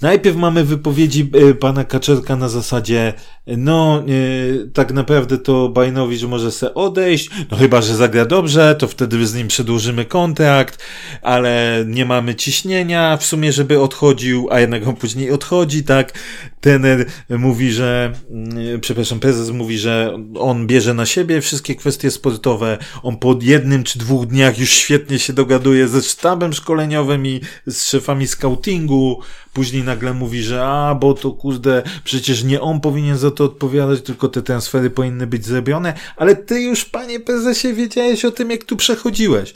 [0.00, 3.12] Najpierw mamy wypowiedzi e, pana Kaczerka na zasadzie,
[3.46, 8.88] no, e, tak naprawdę to Bajnowicz może se odejść, no chyba, że zagra dobrze, to
[8.88, 10.78] wtedy z nim przedłużymy kontrakt,
[11.22, 16.12] ale nie mamy ciśnienia w sumie, żeby odchodził, a jednak on później odchodzi, tak?
[16.60, 22.78] Tener mówi, że, mm, przepraszam, prezes mówi, że on bierze na siebie wszystkie kwestie sportowe,
[23.02, 27.88] on po jednym czy dwóch dniach już świetnie się dogaduje ze sztabem szkoleniowym i z
[27.88, 29.20] szefami scoutingu,
[29.52, 34.02] później nagle mówi, że a, bo to kurde, przecież nie on powinien za to odpowiadać,
[34.02, 38.64] tylko te transfery powinny być zrobione, ale ty już, panie prezesie, wiedziałeś o tym, jak
[38.64, 39.54] tu przechodziłeś.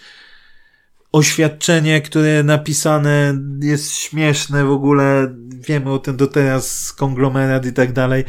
[1.13, 7.93] Oświadczenie, które napisane jest śmieszne w ogóle, wiemy o tym do teraz, konglomerat i tak
[7.93, 8.25] dalej.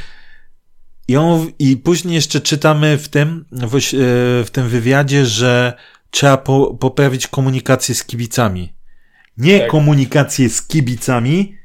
[1.08, 3.80] I, on, I później jeszcze czytamy w tym, w, e,
[4.43, 5.74] w tym wywiadzie, że
[6.12, 8.74] trzeba po, poprawić komunikację z kibicami.
[9.38, 9.70] Nie tak.
[9.70, 11.58] komunikację z kibicami,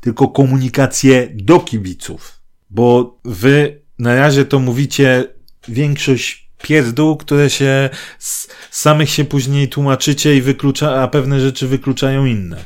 [0.00, 2.40] tylko komunikację do kibiców.
[2.70, 5.24] Bo wy na razie to mówicie
[5.68, 12.26] większość pierdół, które się z samych się później tłumaczycie i wyklucza, a pewne rzeczy wykluczają
[12.26, 12.64] inne.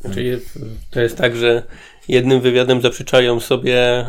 [0.00, 0.58] Znaczy jest,
[0.90, 1.62] to jest tak, że
[2.08, 4.06] jednym wywiadem zaprzeczają sobie e,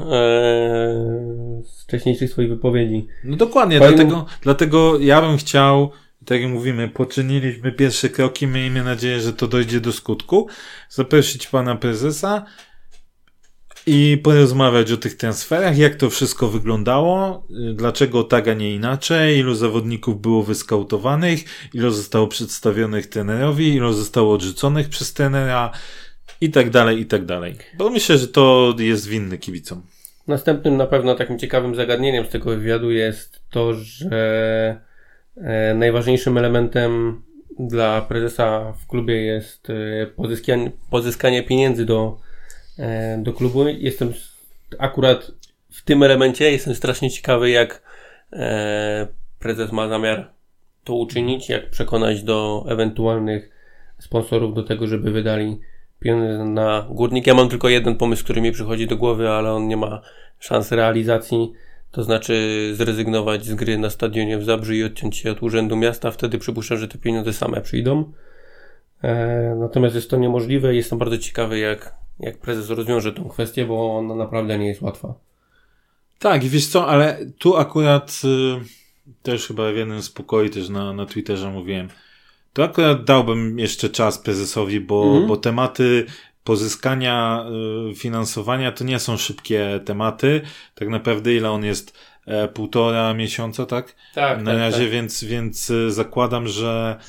[1.65, 3.07] z wcześniejszych swoich wypowiedzi.
[3.23, 5.91] No dokładnie, dlatego, dlatego ja bym chciał
[6.25, 10.47] tak jak mówimy, poczyniliśmy pierwsze kroki, miejmy nadzieję, że to dojdzie do skutku.
[10.89, 12.45] Zaprosić pana prezesa
[13.87, 19.55] i porozmawiać o tych transferach, jak to wszystko wyglądało, dlaczego tak, a nie inaczej, ilu
[19.55, 25.71] zawodników było wyskautowanych, ilu zostało przedstawionych trenerowi, ilu zostało odrzuconych przez trenera
[26.41, 27.55] i tak dalej, i tak dalej.
[27.77, 29.81] Bo myślę, że to jest winny kibicom.
[30.27, 34.81] Następnym na pewno takim ciekawym zagadnieniem z tego wywiadu jest to, że
[35.75, 37.21] najważniejszym elementem
[37.59, 42.17] dla prezesa w klubie jest e, pozyskanie, pozyskanie pieniędzy do,
[42.79, 43.67] e, do klubu.
[43.67, 44.13] Jestem
[44.79, 45.31] akurat
[45.71, 47.85] w tym elemencie jestem strasznie ciekawy, jak
[49.39, 50.31] prezes ma zamiar
[50.83, 53.49] to uczynić, jak przekonać do ewentualnych
[53.99, 55.59] sponsorów do tego, żeby wydali
[55.99, 57.27] pieniądze na górnik.
[57.27, 60.01] Ja mam tylko jeden pomysł, który mi przychodzi do głowy, ale on nie ma
[60.39, 61.53] szans realizacji
[61.95, 66.11] to znaczy zrezygnować z gry na stadionie w Zabrzu i odciąć się od urzędu miasta,
[66.11, 68.11] wtedy przypuszczam, że te pieniądze same przyjdą.
[69.03, 73.65] E, natomiast jest to niemożliwe i jestem bardzo ciekawy, jak, jak prezes rozwiąże tą kwestię,
[73.65, 75.13] bo ona naprawdę nie jest łatwa.
[76.19, 80.69] Tak, i wiesz co, ale tu akurat y, też chyba w jednym z pokoi też
[80.69, 81.87] na, na Twitterze mówiłem,
[82.53, 85.27] to akurat dałbym jeszcze czas prezesowi, bo, mm -hmm.
[85.27, 86.05] bo tematy
[86.45, 87.45] pozyskania
[87.91, 90.41] y, finansowania to nie są szybkie tematy.
[90.75, 91.97] Tak naprawdę ile on jest?
[92.27, 93.95] E, półtora miesiąca, tak?
[94.15, 94.41] Tak.
[94.41, 94.89] Na tak, razie, tak.
[94.89, 96.99] więc, więc y, zakładam, że,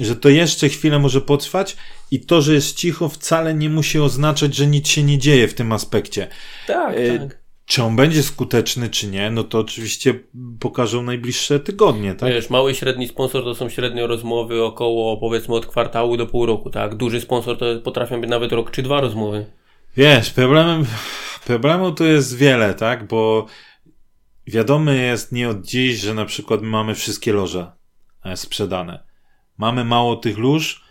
[0.00, 1.76] że to jeszcze chwilę może potrwać
[2.10, 5.54] i to, że jest cicho wcale nie musi oznaczać, że nic się nie dzieje w
[5.54, 6.28] tym aspekcie.
[6.66, 7.39] Tak, e, tak.
[7.70, 10.14] Czy on będzie skuteczny, czy nie, no to oczywiście
[10.60, 12.32] pokażą najbliższe tygodnie, tak?
[12.32, 16.70] Wiesz, mały średni sponsor to są średnio rozmowy około, powiedzmy, od kwartału do pół roku,
[16.70, 16.94] tak?
[16.94, 19.46] Duży sponsor to potrafią być nawet rok czy dwa rozmowy.
[19.96, 20.86] Wiesz, problemem,
[21.46, 23.06] problemu tu jest wiele, tak?
[23.06, 23.46] Bo
[24.46, 27.72] wiadomo jest nie od dziś, że na przykład mamy wszystkie loże
[28.24, 29.04] e, sprzedane.
[29.58, 30.84] Mamy mało tych lóż,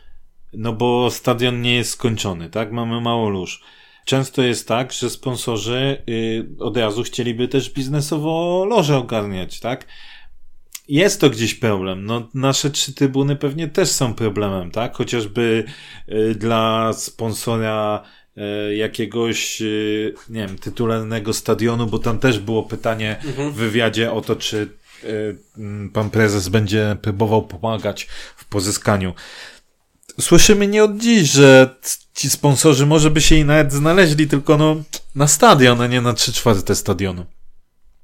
[0.53, 2.71] no bo stadion nie jest skończony, tak?
[2.71, 3.63] Mamy mało lóż
[4.05, 9.85] często jest tak, że sponsorzy y, od razu chcieliby też biznesowo loże ogarniać, tak?
[10.89, 12.05] jest to gdzieś problem.
[12.05, 14.95] No, nasze trzy trybuny pewnie też są problemem, tak?
[14.95, 15.63] Chociażby
[16.09, 18.03] y, dla sponsora
[18.37, 23.51] y, jakiegoś, y, nie wiem, tytularnego stadionu, bo tam też było pytanie mhm.
[23.51, 24.79] w wywiadzie o to, czy
[25.93, 29.13] pan prezes będzie próbował pomagać w pozyskaniu.
[30.21, 31.75] Słyszymy nie od dziś, że
[32.13, 34.75] ci sponsorzy może by się i nawet znaleźli, tylko no
[35.15, 37.25] na stadion, a nie na trzy czwarte stadionu.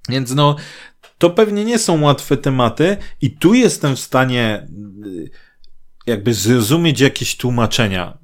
[0.09, 0.55] Więc no,
[1.17, 4.67] to pewnie nie są łatwe tematy i tu jestem w stanie
[5.05, 5.29] y,
[6.05, 8.17] jakby zrozumieć jakieś tłumaczenia.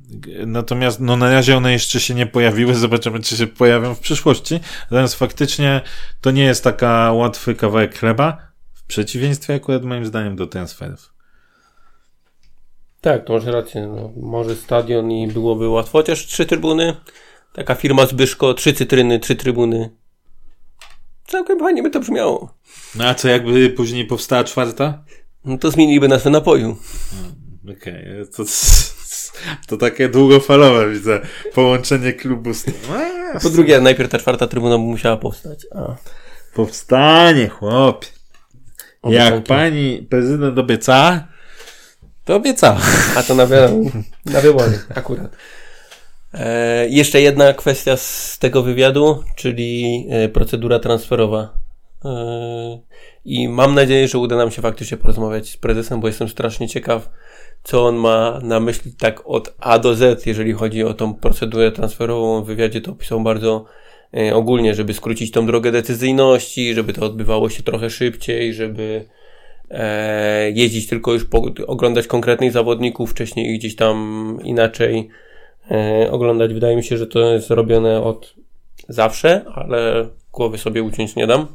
[0.45, 4.59] Natomiast no na razie one jeszcze się nie pojawiły, zobaczymy czy się pojawią w przyszłości.
[4.83, 5.81] Natomiast faktycznie
[6.21, 8.37] to nie jest taka łatwy kawałek chleba,
[8.73, 11.10] w przeciwieństwie akurat moim zdaniem do transferów.
[13.01, 13.87] Tak, to masz rację.
[13.87, 16.95] No, może stadion i byłoby łatwo, chociaż trzy trybuny,
[17.53, 19.89] taka firma Zbyszko, trzy cytryny, trzy trybuny.
[21.27, 22.53] Całkiem fajnie by to brzmiało.
[22.95, 25.03] No a co jakby później powstała czwarta?
[25.45, 26.77] No to zmieniliby nazwę napoju.
[27.63, 28.27] Okej, okay.
[28.37, 28.43] to,
[29.67, 31.21] to takie długofalowe widzę.
[31.53, 32.73] Połączenie klubu z tym.
[33.43, 35.65] Po drugie, najpierw ta czwarta trybuna by musiała powstać.
[35.75, 35.95] A.
[36.53, 38.05] Powstanie, chłop.
[39.03, 41.27] Jak pani prezydent obiecała,
[42.31, 42.81] to obiecała.
[43.15, 43.47] A to na,
[44.25, 45.35] na wybory akurat.
[46.33, 51.53] E, jeszcze jedna kwestia z tego wywiadu, czyli e, procedura transferowa.
[52.05, 52.79] E,
[53.25, 57.09] I mam nadzieję, że uda nam się faktycznie porozmawiać z prezesem, bo jestem strasznie ciekaw,
[57.63, 61.71] co on ma na myśli tak od A do Z, jeżeli chodzi o tą procedurę
[61.71, 62.43] transferową.
[62.43, 63.65] W wywiadzie to opisał bardzo
[64.17, 69.05] e, ogólnie, żeby skrócić tą drogę decyzyjności, żeby to odbywało się trochę szybciej, żeby
[70.53, 75.09] jeździć tylko już po, oglądać konkretnych zawodników, wcześniej gdzieś tam inaczej
[75.71, 76.53] e, oglądać.
[76.53, 78.33] Wydaje mi się, że to jest robione od
[78.89, 81.47] zawsze, ale głowy sobie uciąć nie dam.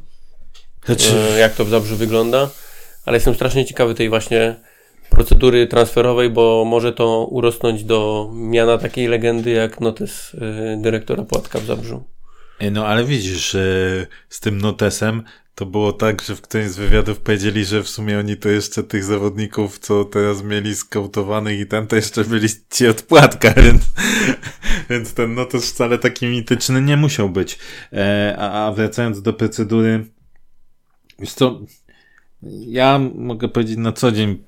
[0.85, 1.13] Znaczy...
[1.35, 2.49] E, jak to w Zabrzu wygląda.
[3.05, 4.55] Ale jestem strasznie ciekawy tej właśnie
[5.09, 11.59] procedury transferowej, bo może to urosnąć do miana takiej legendy jak notes e, dyrektora Płatka
[11.59, 12.03] w Zabrzu.
[12.59, 13.51] E, no ale widzisz,
[14.29, 15.23] z tym notesem
[15.55, 18.83] to było tak, że w którymś z wywiadów powiedzieli, że w sumie oni to jeszcze
[18.83, 23.81] tych zawodników, co teraz mieli skautowanych i tam to jeszcze byli ci od płatka, więc,
[24.89, 27.59] więc ten no to wcale taki mityczny nie musiał być.
[27.93, 30.05] E, a, a wracając do procedury,
[31.35, 31.61] co,
[32.67, 34.43] ja mogę powiedzieć na co dzień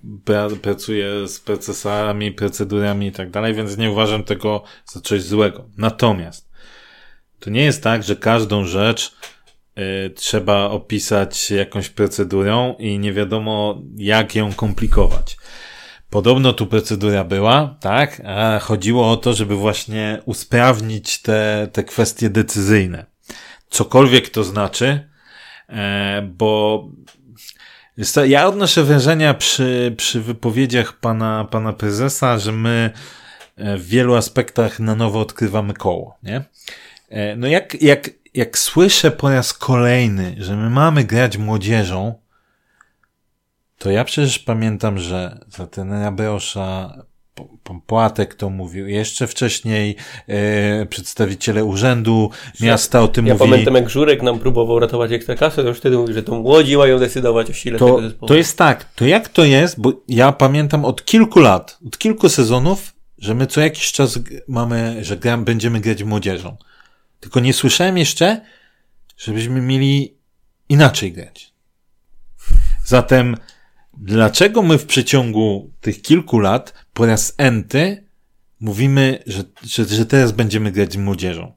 [0.62, 5.70] pracuję z procesami, procedurami i tak dalej, więc nie uważam tego za coś złego.
[5.78, 6.49] Natomiast
[7.40, 9.12] to nie jest tak, że każdą rzecz
[9.80, 15.38] Y, trzeba opisać jakąś procedurą i nie wiadomo jak ją komplikować.
[16.10, 22.30] Podobno tu procedura była, tak, a chodziło o to, żeby właśnie usprawnić te, te kwestie
[22.30, 23.06] decyzyjne.
[23.70, 25.10] Cokolwiek to znaczy,
[25.70, 26.84] e, bo
[28.28, 32.92] ja odnoszę wrażenia przy, przy wypowiedziach pana, pana prezesa, że my
[33.56, 36.44] e, w wielu aspektach na nowo odkrywamy koło, nie?
[37.10, 42.14] E, no jak, jak jak słyszę po raz kolejny, że my mamy grać młodzieżą,
[43.78, 46.94] to ja przecież pamiętam, że za ten Beosza
[47.88, 48.88] Płatek to mówił.
[48.88, 49.96] Jeszcze wcześniej
[50.28, 52.30] e, przedstawiciele urzędu
[52.62, 53.50] miasta o tym ja mówili.
[53.50, 56.78] Ja pamiętam, jak Żurek nam próbował ratować Ekstraklasę, to już wtedy mówił, że to młodzi
[56.78, 58.00] mają decydować o sile to.
[58.28, 58.94] To jest tak.
[58.96, 59.82] To jak to jest?
[59.82, 64.98] Bo ja pamiętam od kilku lat, od kilku sezonów, że my co jakiś czas mamy,
[65.02, 66.58] że gram, będziemy grać młodzieżą.
[67.20, 68.42] Tylko nie słyszałem jeszcze,
[69.18, 70.18] żebyśmy mieli
[70.70, 71.54] inaczej grać.
[72.86, 73.38] Zatem,
[73.98, 78.04] dlaczego my w przeciągu tych kilku lat po raz enty
[78.60, 81.54] mówimy, że, że, że teraz będziemy grać z młodzieżą?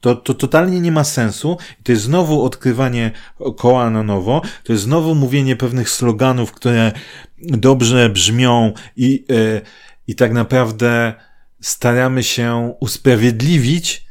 [0.00, 1.56] To, to totalnie nie ma sensu.
[1.82, 3.10] To jest znowu odkrywanie
[3.56, 4.42] koła na nowo.
[4.64, 6.92] To jest znowu mówienie pewnych sloganów, które
[7.38, 9.60] dobrze brzmią i, yy,
[10.06, 11.14] i tak naprawdę
[11.60, 14.07] staramy się usprawiedliwić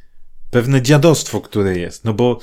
[0.57, 2.05] pewne dziadostwo, które jest.
[2.05, 2.39] No bo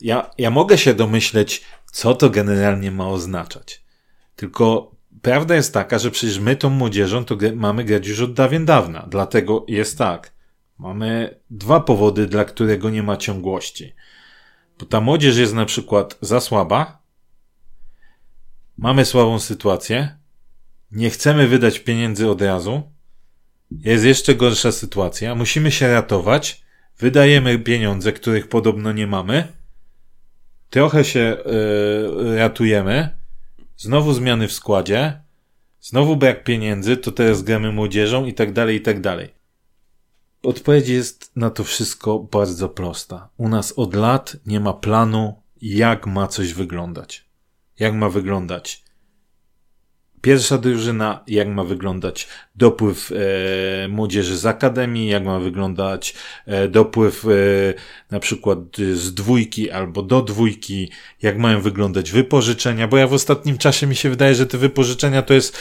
[0.00, 3.84] ja, ja mogę się domyśleć, co to generalnie ma oznaczać.
[4.36, 8.64] Tylko prawda jest taka, że przecież my tą młodzieżą to mamy grać już od dawien
[8.64, 9.06] dawna.
[9.10, 10.32] Dlatego jest tak.
[10.78, 13.94] Mamy dwa powody, dla którego nie ma ciągłości.
[14.78, 17.02] Bo ta młodzież jest na przykład za słaba,
[18.78, 20.18] mamy słabą sytuację,
[20.92, 22.82] nie chcemy wydać pieniędzy od razu,
[23.70, 26.69] jest jeszcze gorsza sytuacja, musimy się ratować,
[27.00, 29.48] wydajemy pieniądze, których podobno nie mamy,
[30.70, 33.18] trochę się yy, ratujemy,
[33.76, 35.20] znowu zmiany w składzie,
[35.80, 39.28] znowu brak pieniędzy, to teraz gramy młodzieżą i tak dalej, i tak dalej.
[40.42, 43.28] Odpowiedź jest na to wszystko bardzo prosta.
[43.36, 47.24] U nas od lat nie ma planu, jak ma coś wyglądać.
[47.78, 48.89] Jak ma wyglądać
[50.22, 56.14] pierwsza drużyna, jak ma wyglądać dopływ e, młodzieży z akademii, jak ma wyglądać
[56.46, 57.28] e, dopływ e,
[58.10, 58.58] na przykład
[58.94, 60.90] z dwójki albo do dwójki,
[61.22, 65.22] jak mają wyglądać wypożyczenia, bo ja w ostatnim czasie mi się wydaje, że te wypożyczenia
[65.22, 65.56] to jest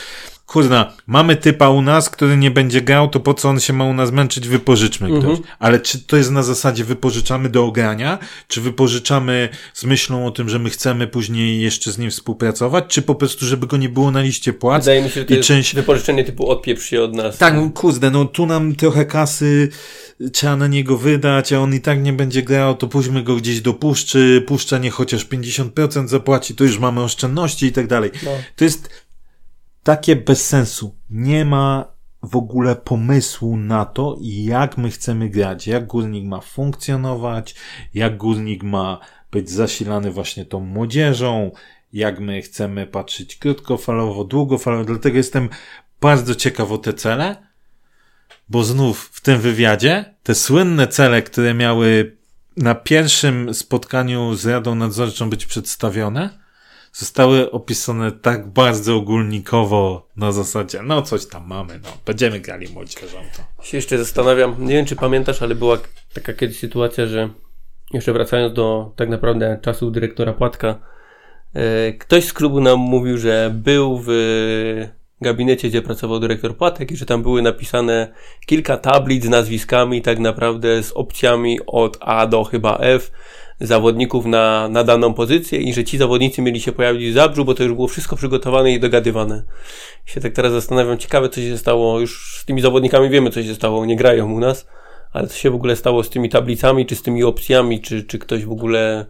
[0.50, 3.86] kurna, mamy typa u nas, który nie będzie grał, to po co on się ma
[3.86, 5.36] u nas męczyć, wypożyczmy mhm.
[5.36, 5.48] ktoś.
[5.60, 10.50] Ale czy to jest na zasadzie wypożyczamy do ogrania, czy wypożyczamy z myślą o tym,
[10.50, 14.12] że my chcemy później jeszcze z nim współpracować, czy po prostu, żeby go nie było
[14.12, 14.84] na liście płac?
[14.84, 15.76] Wydaje mi się, że to I jest część...
[15.76, 17.38] wypożyczenie typu odpieprz się od nas.
[17.38, 19.70] Tak, kurde, no tu nam trochę kasy
[20.34, 23.62] trzeba na niego wydać, a on i tak nie będzie grał, to pójdźmy go gdzieś
[23.62, 28.12] do puszczy, puszcza nie chociaż 50% zapłaci, to już mamy oszczędności i tak dalej.
[28.24, 28.32] No.
[28.56, 28.90] To jest
[29.84, 30.96] takie bez sensu.
[31.10, 37.56] Nie ma w ogóle pomysłu na to, jak my chcemy grać, jak górnik ma funkcjonować,
[37.94, 39.00] jak górnik ma
[39.32, 41.52] być zasilany właśnie tą młodzieżą,
[41.94, 44.86] jak my chcemy patrzeć krótkofalowo, długofalowo.
[44.86, 45.50] Dlatego jestem
[46.02, 47.36] bardzo ciekaw o te cele,
[48.50, 52.18] bo znów w tym wywiadzie te słynne cele, które miały
[52.58, 56.40] na pierwszym spotkaniu z Radą Nadzorczą być przedstawione,
[56.94, 63.18] zostały opisane tak bardzo ogólnikowo na zasadzie, no coś tam mamy, no, będziemy grali młodzieżą.
[63.38, 63.64] To.
[63.64, 65.78] Się jeszcze zastanawiam, nie wiem czy pamiętasz, ale była
[66.14, 67.30] taka kiedyś sytuacja, że
[67.94, 70.80] jeszcze wracając do tak naprawdę czasu dyrektora Płatka,
[71.54, 74.10] e, ktoś z klubu nam mówił, że był w
[75.22, 78.14] gabinecie, gdzie pracował dyrektor Płatek i że tam były napisane
[78.46, 83.12] kilka tablic z nazwiskami tak naprawdę z opcjami od A do chyba F,
[83.60, 87.54] zawodników na, na daną pozycję i że ci zawodnicy mieli się pojawić w Zabrzu, bo
[87.54, 89.44] to już było wszystko przygotowane i dogadywane.
[90.08, 93.44] I się tak teraz zastanawiam, ciekawe co się stało, już z tymi zawodnikami wiemy co
[93.44, 94.68] się stało, nie grają u nas,
[95.14, 98.20] ale co się w ogóle stało z tymi tablicami, czy z tymi opcjami, czy, czy
[98.20, 99.06] ktoś w ogóle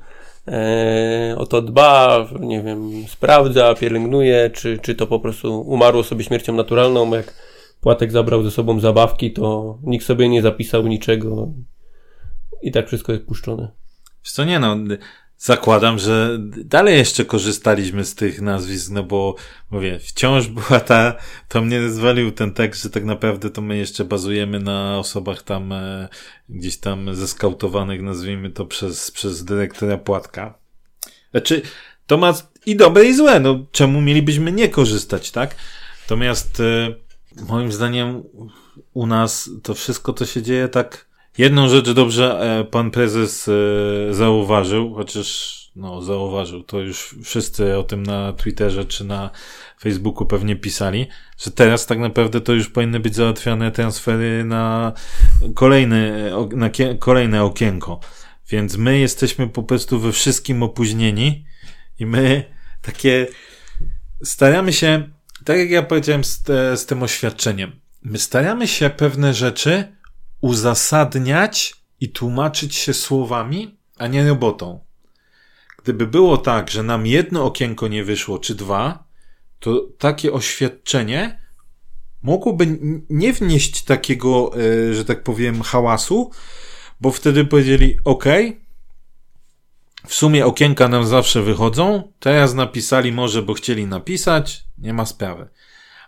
[0.47, 6.24] e, o to dba, nie wiem, sprawdza, pielęgnuje, czy, czy to po prostu umarło sobie
[6.24, 7.34] śmiercią naturalną, jak
[7.82, 11.47] Płatek zabrał ze sobą zabawki, to nikt sobie nie zapisał niczego
[12.62, 13.72] i tak wszystko jest puszczone.
[14.24, 14.78] Wiesz co, nie no,
[15.40, 19.36] zakładam, że dalej jeszcze korzystaliśmy z tych nazwisk, no bo
[19.72, 21.16] mówię, wciąż była ta,
[21.48, 25.72] to mnie zwalił ten tekst, że tak naprawdę to my jeszcze bazujemy na osobach tam
[25.72, 26.10] e,
[26.50, 30.58] gdzieś tam zeskautowanych, nazwijmy to przez, przez dyrektora Płatka.
[31.32, 31.62] Znaczy,
[32.08, 32.34] to ma
[32.66, 35.56] i dobre i złe, no czemu mielibyśmy nie korzystać, tak?
[36.02, 36.96] Natomiast e,
[37.48, 38.24] moim zdaniem
[38.94, 41.09] u nas to wszystko to się dzieje tak
[41.40, 47.84] Jedną rzecz dobrze e, pan prezes e, zauważył, chociaż no, zauważył, to już wszyscy o
[47.84, 49.30] tym na Twitterze czy na
[49.82, 54.94] Facebooku pewnie pisali, że teraz tak naprawdę to już powinny być załatwiane transfery na
[55.56, 56.70] kolejny, na
[57.00, 58.00] kolejne okienko.
[58.50, 61.46] Więc my jesteśmy po prostu we wszystkim opóźnieni
[62.00, 62.44] i my
[62.82, 63.28] takie
[64.24, 65.10] staramy się,
[65.46, 66.44] tak jak ja powiedziałem z,
[66.76, 67.72] z tym oświadczeniem,
[68.04, 69.99] my staramy się pewne rzeczy
[70.42, 74.80] uzasadniać i tłumaczyć się słowami, a nie robotą.
[75.84, 79.04] Gdyby było tak, że nam jedno okienko nie wyszło, czy dwa,
[79.60, 81.40] to takie oświadczenie
[82.22, 82.80] mogłoby
[83.10, 84.52] nie wnieść takiego,
[84.90, 86.32] e, że tak powiem, hałasu,
[87.02, 88.26] bo wtedy powiedzieli: OK,
[90.08, 95.50] w sumie okienka nam zawsze wychodzą, teraz napisali może, bo chcieli napisać, nie ma sprawy.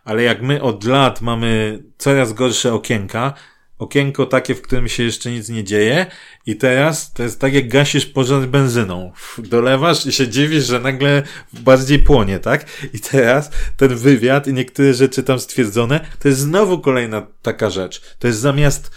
[0.03, 3.33] Ale jak my od lat mamy coraz gorsze okienka,
[3.81, 6.05] okienko takie, w którym się jeszcze nic nie dzieje
[6.45, 9.11] i teraz to jest tak jak gasisz pożar benzyną.
[9.37, 11.23] Dolewasz i się dziwisz, że nagle
[11.53, 12.65] bardziej płonie, tak?
[12.93, 18.01] I teraz ten wywiad i niektóre rzeczy tam stwierdzone, to jest znowu kolejna taka rzecz.
[18.19, 18.91] To jest zamiast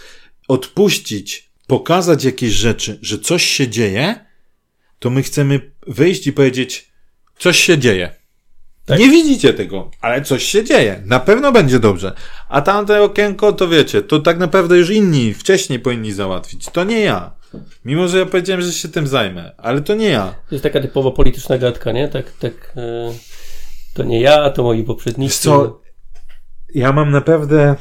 [0.47, 4.25] odpuścić, pokazać jakieś rzeczy, że coś się dzieje,
[4.99, 6.91] to my chcemy wyjść i powiedzieć,
[7.39, 8.24] coś się dzieje.
[8.85, 8.99] Tak.
[8.99, 11.01] Nie widzicie tego, ale coś się dzieje.
[11.05, 12.13] Na pewno będzie dobrze.
[12.49, 16.65] A tamte okienko, to wiecie, to tak naprawdę już inni wcześniej powinni załatwić.
[16.65, 17.31] To nie ja.
[17.85, 20.35] Mimo, że ja powiedziałem, że się tym zajmę, ale to nie ja.
[20.49, 22.07] To jest taka typowo polityczna gadka, nie?
[22.07, 22.73] Tak, tak.
[22.77, 23.13] E,
[23.93, 25.43] to nie ja, to moi poprzednicy.
[25.43, 25.81] co?
[26.73, 27.75] Ja mam naprawdę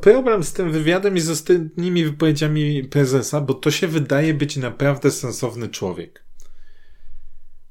[0.00, 5.10] problem z tym wywiadem i z ostatnimi wypowiedziami prezesa, bo to się wydaje być naprawdę
[5.10, 6.27] sensowny człowiek.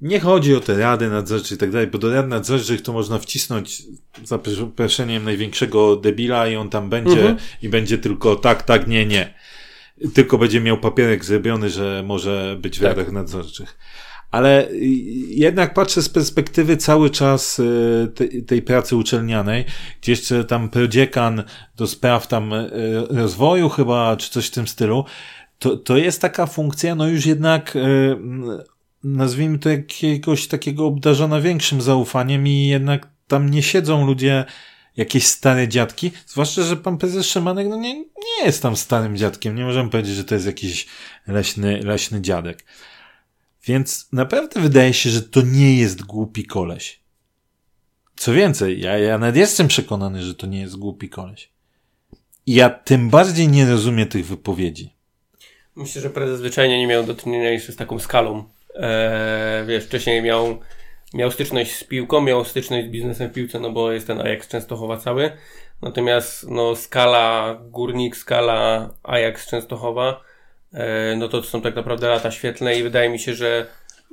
[0.02, 3.20] Nie chodzi o te rady nadzorcze i tak dalej, bo do rad nadzorczych to można
[3.20, 3.84] wcisnąć
[4.24, 7.38] za przeproszeniem największego debila i on tam będzie mhm.
[7.62, 9.34] i będzie tylko tak, tak, nie, nie.
[10.14, 12.90] Tylko będzie miał papierek zrobiony, że może być w tak.
[12.90, 13.78] radach nadzorczych.
[14.32, 14.68] Ale
[15.28, 19.66] jednak patrzę z perspektywy cały czas y, tej, tej pracy uczelnianej,
[20.02, 21.44] gdzie jeszcze tam prodziekan
[21.76, 22.70] do spraw tam y,
[23.10, 25.06] rozwoju chyba, czy coś w tym stylu,
[25.60, 28.18] to, to jest taka funkcja, no już jednak y,
[29.16, 34.46] nazwijmy to jakiegoś takiego obdarzona większym zaufaniem i jednak tam nie siedzą ludzie,
[34.98, 39.56] jakieś stare dziadki, zwłaszcza, że pan prezes Szymanek no nie, nie jest tam starym dziadkiem,
[39.56, 40.88] nie możemy powiedzieć, że to jest jakiś
[41.28, 42.66] leśny, leśny dziadek.
[43.66, 47.00] Więc naprawdę wydaje się, że to nie jest głupi koleś.
[48.16, 51.50] Co więcej, ja, ja nawet jestem przekonany, że to nie jest głupi koleś.
[52.46, 54.94] I ja tym bardziej nie rozumiem tych wypowiedzi.
[55.76, 58.44] Myślę, że prezes zwyczajnie nie miał do czynienia jeszcze z taką skalą.
[58.80, 60.60] Eee, wiesz, wcześniej miał,
[61.14, 64.48] miał styczność z piłką, miał styczność z biznesem w piłce, no bo jest ten Ajax
[64.48, 65.32] Częstochowa cały.
[65.82, 70.22] Natomiast no, skala Górnik, skala Ajax Częstochowa,
[70.74, 73.68] e, no to są tak naprawdę lata świetlne i wydaje mi się, że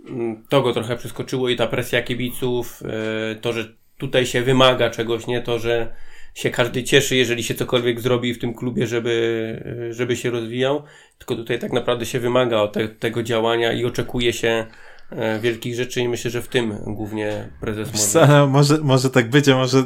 [0.08, 4.90] mm, to go trochę przeskoczyło i ta presja kibiców, e, to, że tutaj się wymaga
[4.90, 5.94] czegoś, nie to, że
[6.34, 10.82] się każdy cieszy, jeżeli się cokolwiek zrobi w tym klubie, żeby, żeby się rozwijał,
[11.18, 14.66] tylko tutaj tak naprawdę się wymaga te, tego działania i oczekuje się
[15.10, 18.46] e, wielkich rzeczy i myślę, że w tym głównie prezes może.
[18.46, 18.78] może.
[18.78, 19.84] Może tak być, a może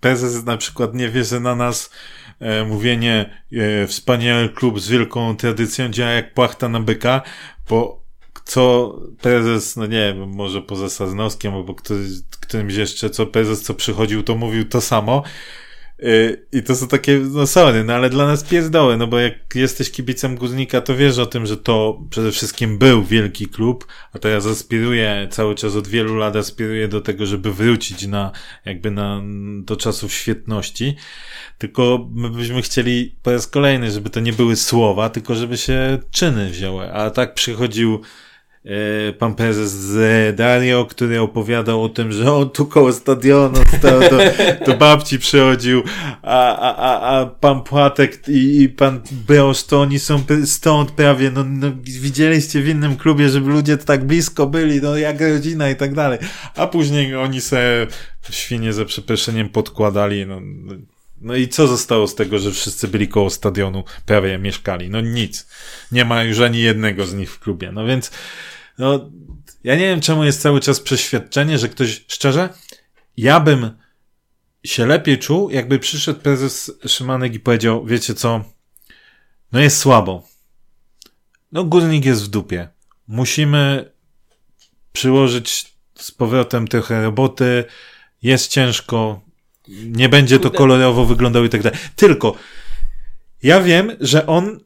[0.00, 1.90] prezes na przykład nie wierzy na nas
[2.40, 7.22] e, mówienie e, wspaniały klub z wielką tradycją działa jak płachta na byka,
[7.68, 8.08] bo
[8.44, 12.08] co prezes, no nie wiem, może poza Saznowskim albo któryś,
[12.40, 15.22] którymś jeszcze, co prezes co przychodził, to mówił to samo.
[16.02, 19.34] Y, I to są takie, no sorry, no ale dla nas pierdoły, no bo jak
[19.54, 24.18] jesteś kibicem Górnika, to wiesz o tym, że to przede wszystkim był wielki klub, a
[24.18, 28.32] teraz aspiruje cały czas od wielu lat aspiruje do tego, żeby wrócić na,
[28.64, 29.22] jakby na,
[29.62, 30.96] do czasów świetności.
[31.58, 35.98] Tylko my byśmy chcieli po raz kolejny, żeby to nie były słowa, tylko żeby się
[36.10, 36.92] czyny wzięły.
[36.92, 38.00] A tak przychodził
[39.18, 44.00] pan prezes z Dario, który opowiadał o tym, że on tu koło stadionu stał,
[44.66, 45.82] do, babci przychodził,
[46.22, 51.30] a, a, a, a pan Płatek i, i pan Brosz, to oni są stąd prawie,
[51.30, 55.76] no, no widzieliście w innym klubie, żeby ludzie tak blisko byli, no jak rodzina i
[55.76, 56.18] tak dalej.
[56.56, 57.86] A później oni se
[58.30, 60.40] świnie za przeproszeniem podkładali, no,
[61.20, 64.90] no i co zostało z tego, że wszyscy byli koło stadionu, prawie mieszkali?
[64.90, 65.46] No nic.
[65.92, 67.72] Nie ma już ani jednego z nich w klubie.
[67.72, 68.10] No więc,
[68.78, 69.10] no,
[69.64, 72.48] ja nie wiem, czemu jest cały czas przeświadczenie, że ktoś, szczerze,
[73.16, 73.70] ja bym
[74.64, 78.44] się lepiej czuł, jakby przyszedł prezes Szymanek i powiedział, wiecie co,
[79.52, 80.28] no jest słabo.
[81.52, 82.68] No górnik jest w dupie.
[83.08, 83.92] Musimy
[84.92, 87.64] przyłożyć z powrotem trochę roboty,
[88.22, 89.20] jest ciężko,
[89.68, 91.78] nie będzie to kolorowo wyglądało i tak dalej.
[91.96, 92.34] Tylko,
[93.42, 94.60] ja wiem, że on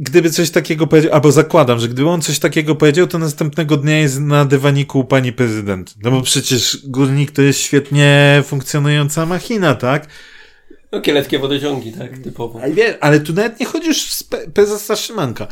[0.00, 3.98] gdyby coś takiego powiedział, albo zakładam, że gdyby on coś takiego powiedział, to następnego dnia
[3.98, 5.94] jest na dywaniku u pani prezydent.
[6.02, 10.06] No bo przecież górnik to jest świetnie funkcjonująca machina, tak?
[10.92, 12.62] No kieleckie wodociągi, tak, typowo.
[12.62, 14.24] Ale, wie, ale tu nawet nie chodzi już z
[14.54, 15.46] prezesa Szymanka.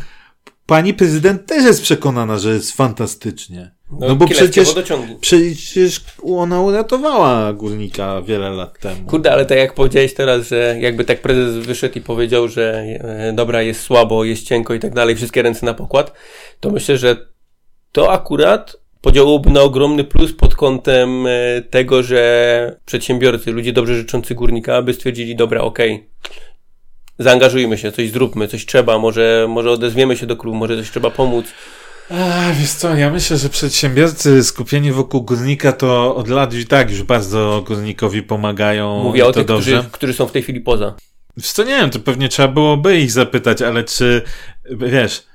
[0.67, 3.71] Pani prezydent też jest przekonana, że jest fantastycznie.
[4.01, 4.75] No, no bo przecież,
[5.21, 9.07] przecież ona uratowała górnika wiele lat temu.
[9.07, 13.33] Kurde, ale tak jak powiedziałeś teraz, że jakby tak prezes wyszedł i powiedział, że e,
[13.33, 16.13] dobra, jest słabo, jest cienko i tak dalej, wszystkie ręce na pokład,
[16.61, 17.17] to myślę, że
[17.93, 24.35] to akurat podziałoby na ogromny plus pod kątem e, tego, że przedsiębiorcy, ludzie dobrze życzący
[24.35, 26.09] górnika by stwierdzili, dobra, okej, okay,
[27.19, 31.11] zaangażujmy się, coś zróbmy, coś trzeba, może, może odezwiemy się do klubu, może coś trzeba
[31.11, 31.47] pomóc.
[32.11, 36.91] A, wiesz co, ja myślę, że przedsiębiorcy skupieni wokół górnika to od lat i tak
[36.91, 39.03] już bardzo górnikowi pomagają.
[39.03, 40.95] Mówię o tych, którzy, którzy są w tej chwili poza.
[41.37, 44.23] Wiesz co, nie wiem, to pewnie trzeba byłoby ich zapytać, ale czy,
[44.71, 45.27] wiesz,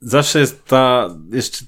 [0.00, 1.64] zawsze jest ta, jeszcze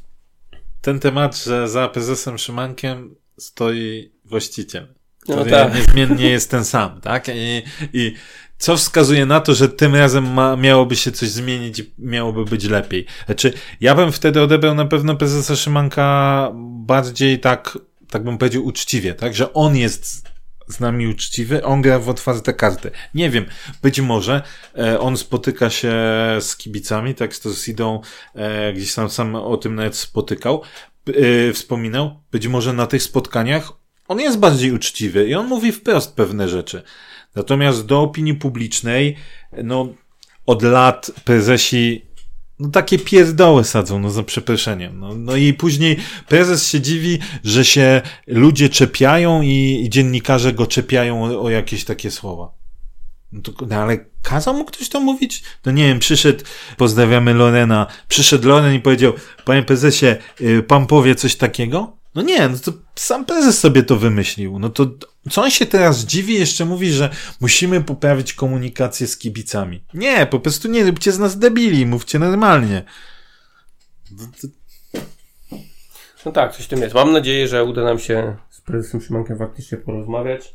[0.80, 4.94] ten temat, że za prezesem Szymankiem stoi właściciel,
[5.28, 5.74] no no tak.
[5.74, 7.28] niezmiennie jest ten sam, tak?
[7.34, 7.62] I,
[7.92, 8.14] i
[8.58, 12.64] co wskazuje na to, że tym razem ma, miałoby się coś zmienić i miałoby być
[12.64, 13.06] lepiej.
[13.26, 16.50] Znaczy, ja bym wtedy odebrał na pewno prezesa Szymanka
[16.86, 17.78] bardziej tak,
[18.10, 19.34] tak bym powiedział, uczciwie, tak?
[19.34, 20.28] Że on jest
[20.68, 22.90] z nami uczciwy, on gra w otwarte karty.
[23.14, 23.46] Nie wiem,
[23.82, 24.42] być może
[24.78, 25.92] e, on spotyka się
[26.40, 28.00] z kibicami, tak z Sidą
[28.34, 30.62] e, gdzieś tam sam o tym nawet spotykał,
[31.06, 32.22] e, wspominał.
[32.32, 33.72] Być może na tych spotkaniach
[34.08, 36.82] on jest bardziej uczciwy i on mówi wprost pewne rzeczy.
[37.34, 39.16] Natomiast do opinii publicznej,
[39.64, 39.88] no,
[40.46, 42.08] od lat prezesi
[42.58, 45.00] no takie pierdoły sadzą, no za przeproszeniem.
[45.00, 45.96] No, no i później
[46.28, 51.84] prezes się dziwi, że się ludzie czepiają i, i dziennikarze go czepiają o, o jakieś
[51.84, 52.52] takie słowa.
[53.32, 55.42] No, to, no ale kazał mu ktoś to mówić?
[55.66, 56.44] No nie wiem, przyszedł,
[56.76, 59.12] pozdrawiamy Lorena, przyszedł Loren i powiedział,
[59.44, 60.06] panie prezesie,
[60.40, 61.97] y, pan powie coś takiego?
[62.18, 64.58] No nie, no to sam prezes sobie to wymyślił.
[64.58, 64.86] No to
[65.30, 67.10] co on się teraz dziwi, jeszcze mówi, że
[67.40, 69.84] musimy poprawić komunikację z kibicami.
[69.94, 72.82] Nie, po prostu nie róbcie z nas debili, mówcie normalnie.
[76.26, 76.94] No tak, coś w tym jest.
[76.94, 80.54] Mam nadzieję, że uda nam się z prezesem Szymankiem faktycznie porozmawiać.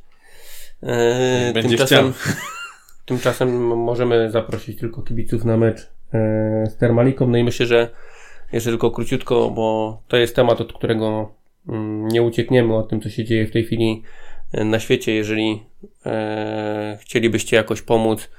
[0.84, 2.14] E, Będzie tymczasem,
[3.06, 5.80] tymczasem możemy zaprosić tylko kibiców na mecz
[6.14, 7.28] e, z Termaliką.
[7.28, 7.90] No i myślę, że
[8.52, 11.43] jeszcze tylko króciutko, bo to jest temat, od którego
[12.12, 14.04] nie uciekniemy o tym, co się dzieje w tej chwili
[14.52, 15.14] e, na świecie.
[15.14, 15.64] Jeżeli
[16.06, 18.30] e, chcielibyście jakoś pomóc,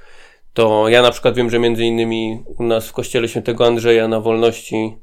[0.53, 4.19] to ja na przykład wiem, że między innymi u nas w kościele świętego Andrzeja na
[4.19, 4.97] Wolności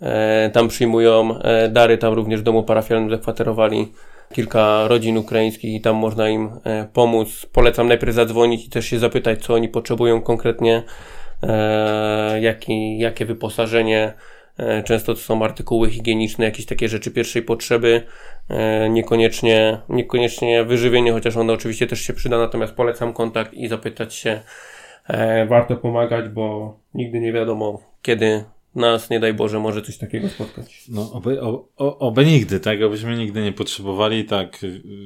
[0.00, 3.92] e, tam przyjmują e, dary, tam również w domu parafialnym zakwaterowali
[4.34, 7.46] kilka rodzin ukraińskich i tam można im e, pomóc.
[7.52, 10.82] Polecam najpierw zadzwonić i też się zapytać, co oni potrzebują konkretnie,
[11.42, 14.12] e, jaki, jakie wyposażenie.
[14.60, 18.02] E, Często to są artykuły higieniczne, jakieś takie rzeczy pierwszej potrzeby,
[18.48, 24.14] e, niekoniecznie, niekoniecznie wyżywienie, chociaż ono oczywiście też się przyda, natomiast polecam kontakt i zapytać
[24.14, 24.40] się.
[25.08, 28.44] E, Warto pomagać, bo nigdy nie wiadomo, kiedy
[28.74, 30.84] nas, nie daj Boże, może coś takiego spotkać.
[30.88, 32.82] No, oby, o, oby nigdy, tak?
[32.82, 34.58] Abyśmy nigdy nie potrzebowali, tak.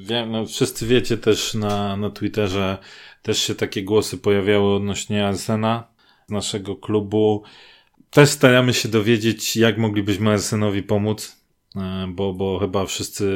[0.02, 2.78] Wiem, no, wszyscy wiecie też na, na Twitterze,
[3.22, 5.88] też się takie głosy pojawiały odnośnie Arsena,
[6.28, 7.42] naszego klubu.
[8.14, 11.36] Też staramy się dowiedzieć, jak moglibyśmy Arsenowi pomóc,
[11.76, 13.28] e, bo, bo chyba wszyscy,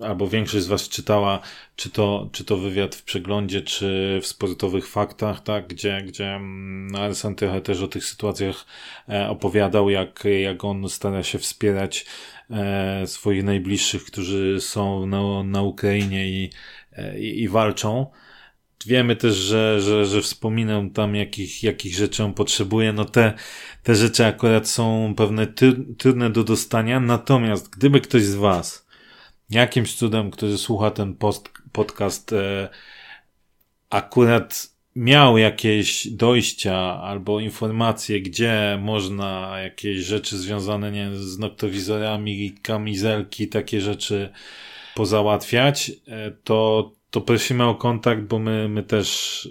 [0.00, 1.40] albo większość z Was czytała,
[1.76, 6.94] czy to, czy to wywiad w przeglądzie, czy w sportowych faktach, tak, gdzie, gdzie mm,
[6.96, 8.66] Arsen trochę też o tych sytuacjach
[9.08, 12.06] e, opowiadał, jak, jak on stara się wspierać
[12.50, 16.50] e, swoich najbliższych, którzy są na, na Ukrainie i,
[17.18, 18.06] i, i walczą.
[18.86, 22.92] Wiemy też, że, że, że wspominam tam, jakich, jakich rzeczy on potrzebuje.
[22.92, 23.34] No te,
[23.82, 25.46] te rzeczy akurat są pewne
[25.98, 27.00] trudne do dostania.
[27.00, 28.84] Natomiast gdyby ktoś z Was
[29.50, 32.68] jakimś cudem, który słucha ten post, podcast, e,
[33.90, 43.48] akurat miał jakieś dojścia albo informacje, gdzie można jakieś rzeczy związane nie, z noktowizorami, kamizelki,
[43.48, 44.32] takie rzeczy
[44.94, 49.48] pozałatwiać, e, to, to prosimy o kontakt, bo my, my też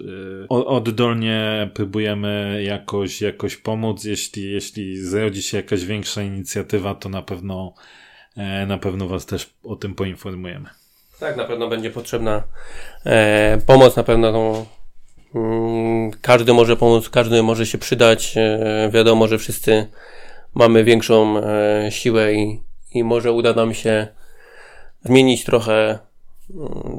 [0.48, 4.04] o- oddolnie próbujemy jakoś, jakoś pomóc.
[4.04, 7.74] Jeśli, jeśli zrodzi się jakaś większa inicjatywa, to na pewno,
[8.36, 10.68] e, na pewno Was też o tym poinformujemy.
[11.20, 12.42] Tak, na pewno będzie potrzebna
[13.06, 14.66] e, pomoc, na pewno no,
[15.34, 18.34] mm, każdy może pomóc, każdy może się przydać.
[18.36, 19.86] E, wiadomo, że wszyscy
[20.54, 22.60] mamy większą e, siłę i,
[22.94, 24.08] i może uda nam się
[25.04, 25.98] zmienić trochę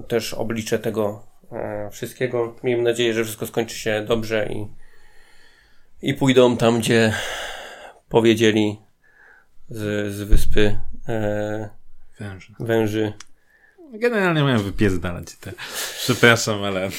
[0.08, 2.56] też oblicze tego e, wszystkiego.
[2.64, 4.68] Miejmy nadzieję, że wszystko skończy się dobrze i,
[6.02, 7.14] i pójdą tam, gdzie
[8.10, 8.80] powiedzieli
[9.70, 11.70] z, z wyspy e,
[12.60, 13.14] węży.
[13.94, 15.52] Generalnie miałem wypierdalać te.
[15.98, 16.90] Przepraszam, ale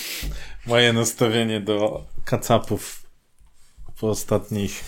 [0.66, 3.02] moje nastawienie do kacapów
[4.00, 4.84] po ostatnich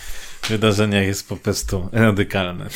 [0.49, 2.69] wydarzeniach jest po prostu radykalne.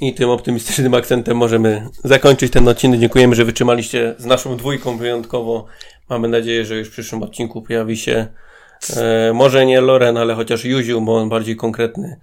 [0.00, 3.00] I tym optymistycznym akcentem możemy zakończyć ten odcinek.
[3.00, 5.66] Dziękujemy, że wytrzymaliście z naszą dwójką wyjątkowo.
[6.10, 8.26] Mamy nadzieję, że już w przyszłym odcinku pojawi się
[8.96, 12.20] e, może nie Loren, ale chociaż Juziu, bo on bardziej konkretny.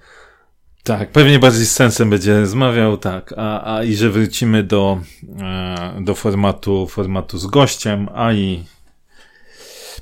[0.83, 4.99] Tak, pewnie bardziej z sensem będzie rozmawiał, tak, a, a i że wrócimy do,
[5.41, 8.63] e, do formatu, formatu z gościem, a i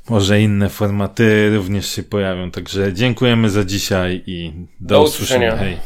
[0.09, 2.51] może inne formaty również się pojawią.
[2.51, 5.47] Także dziękujemy za dzisiaj i do, Do usłyszenia.
[5.47, 5.57] usłyszenia.
[5.57, 5.78] Hej.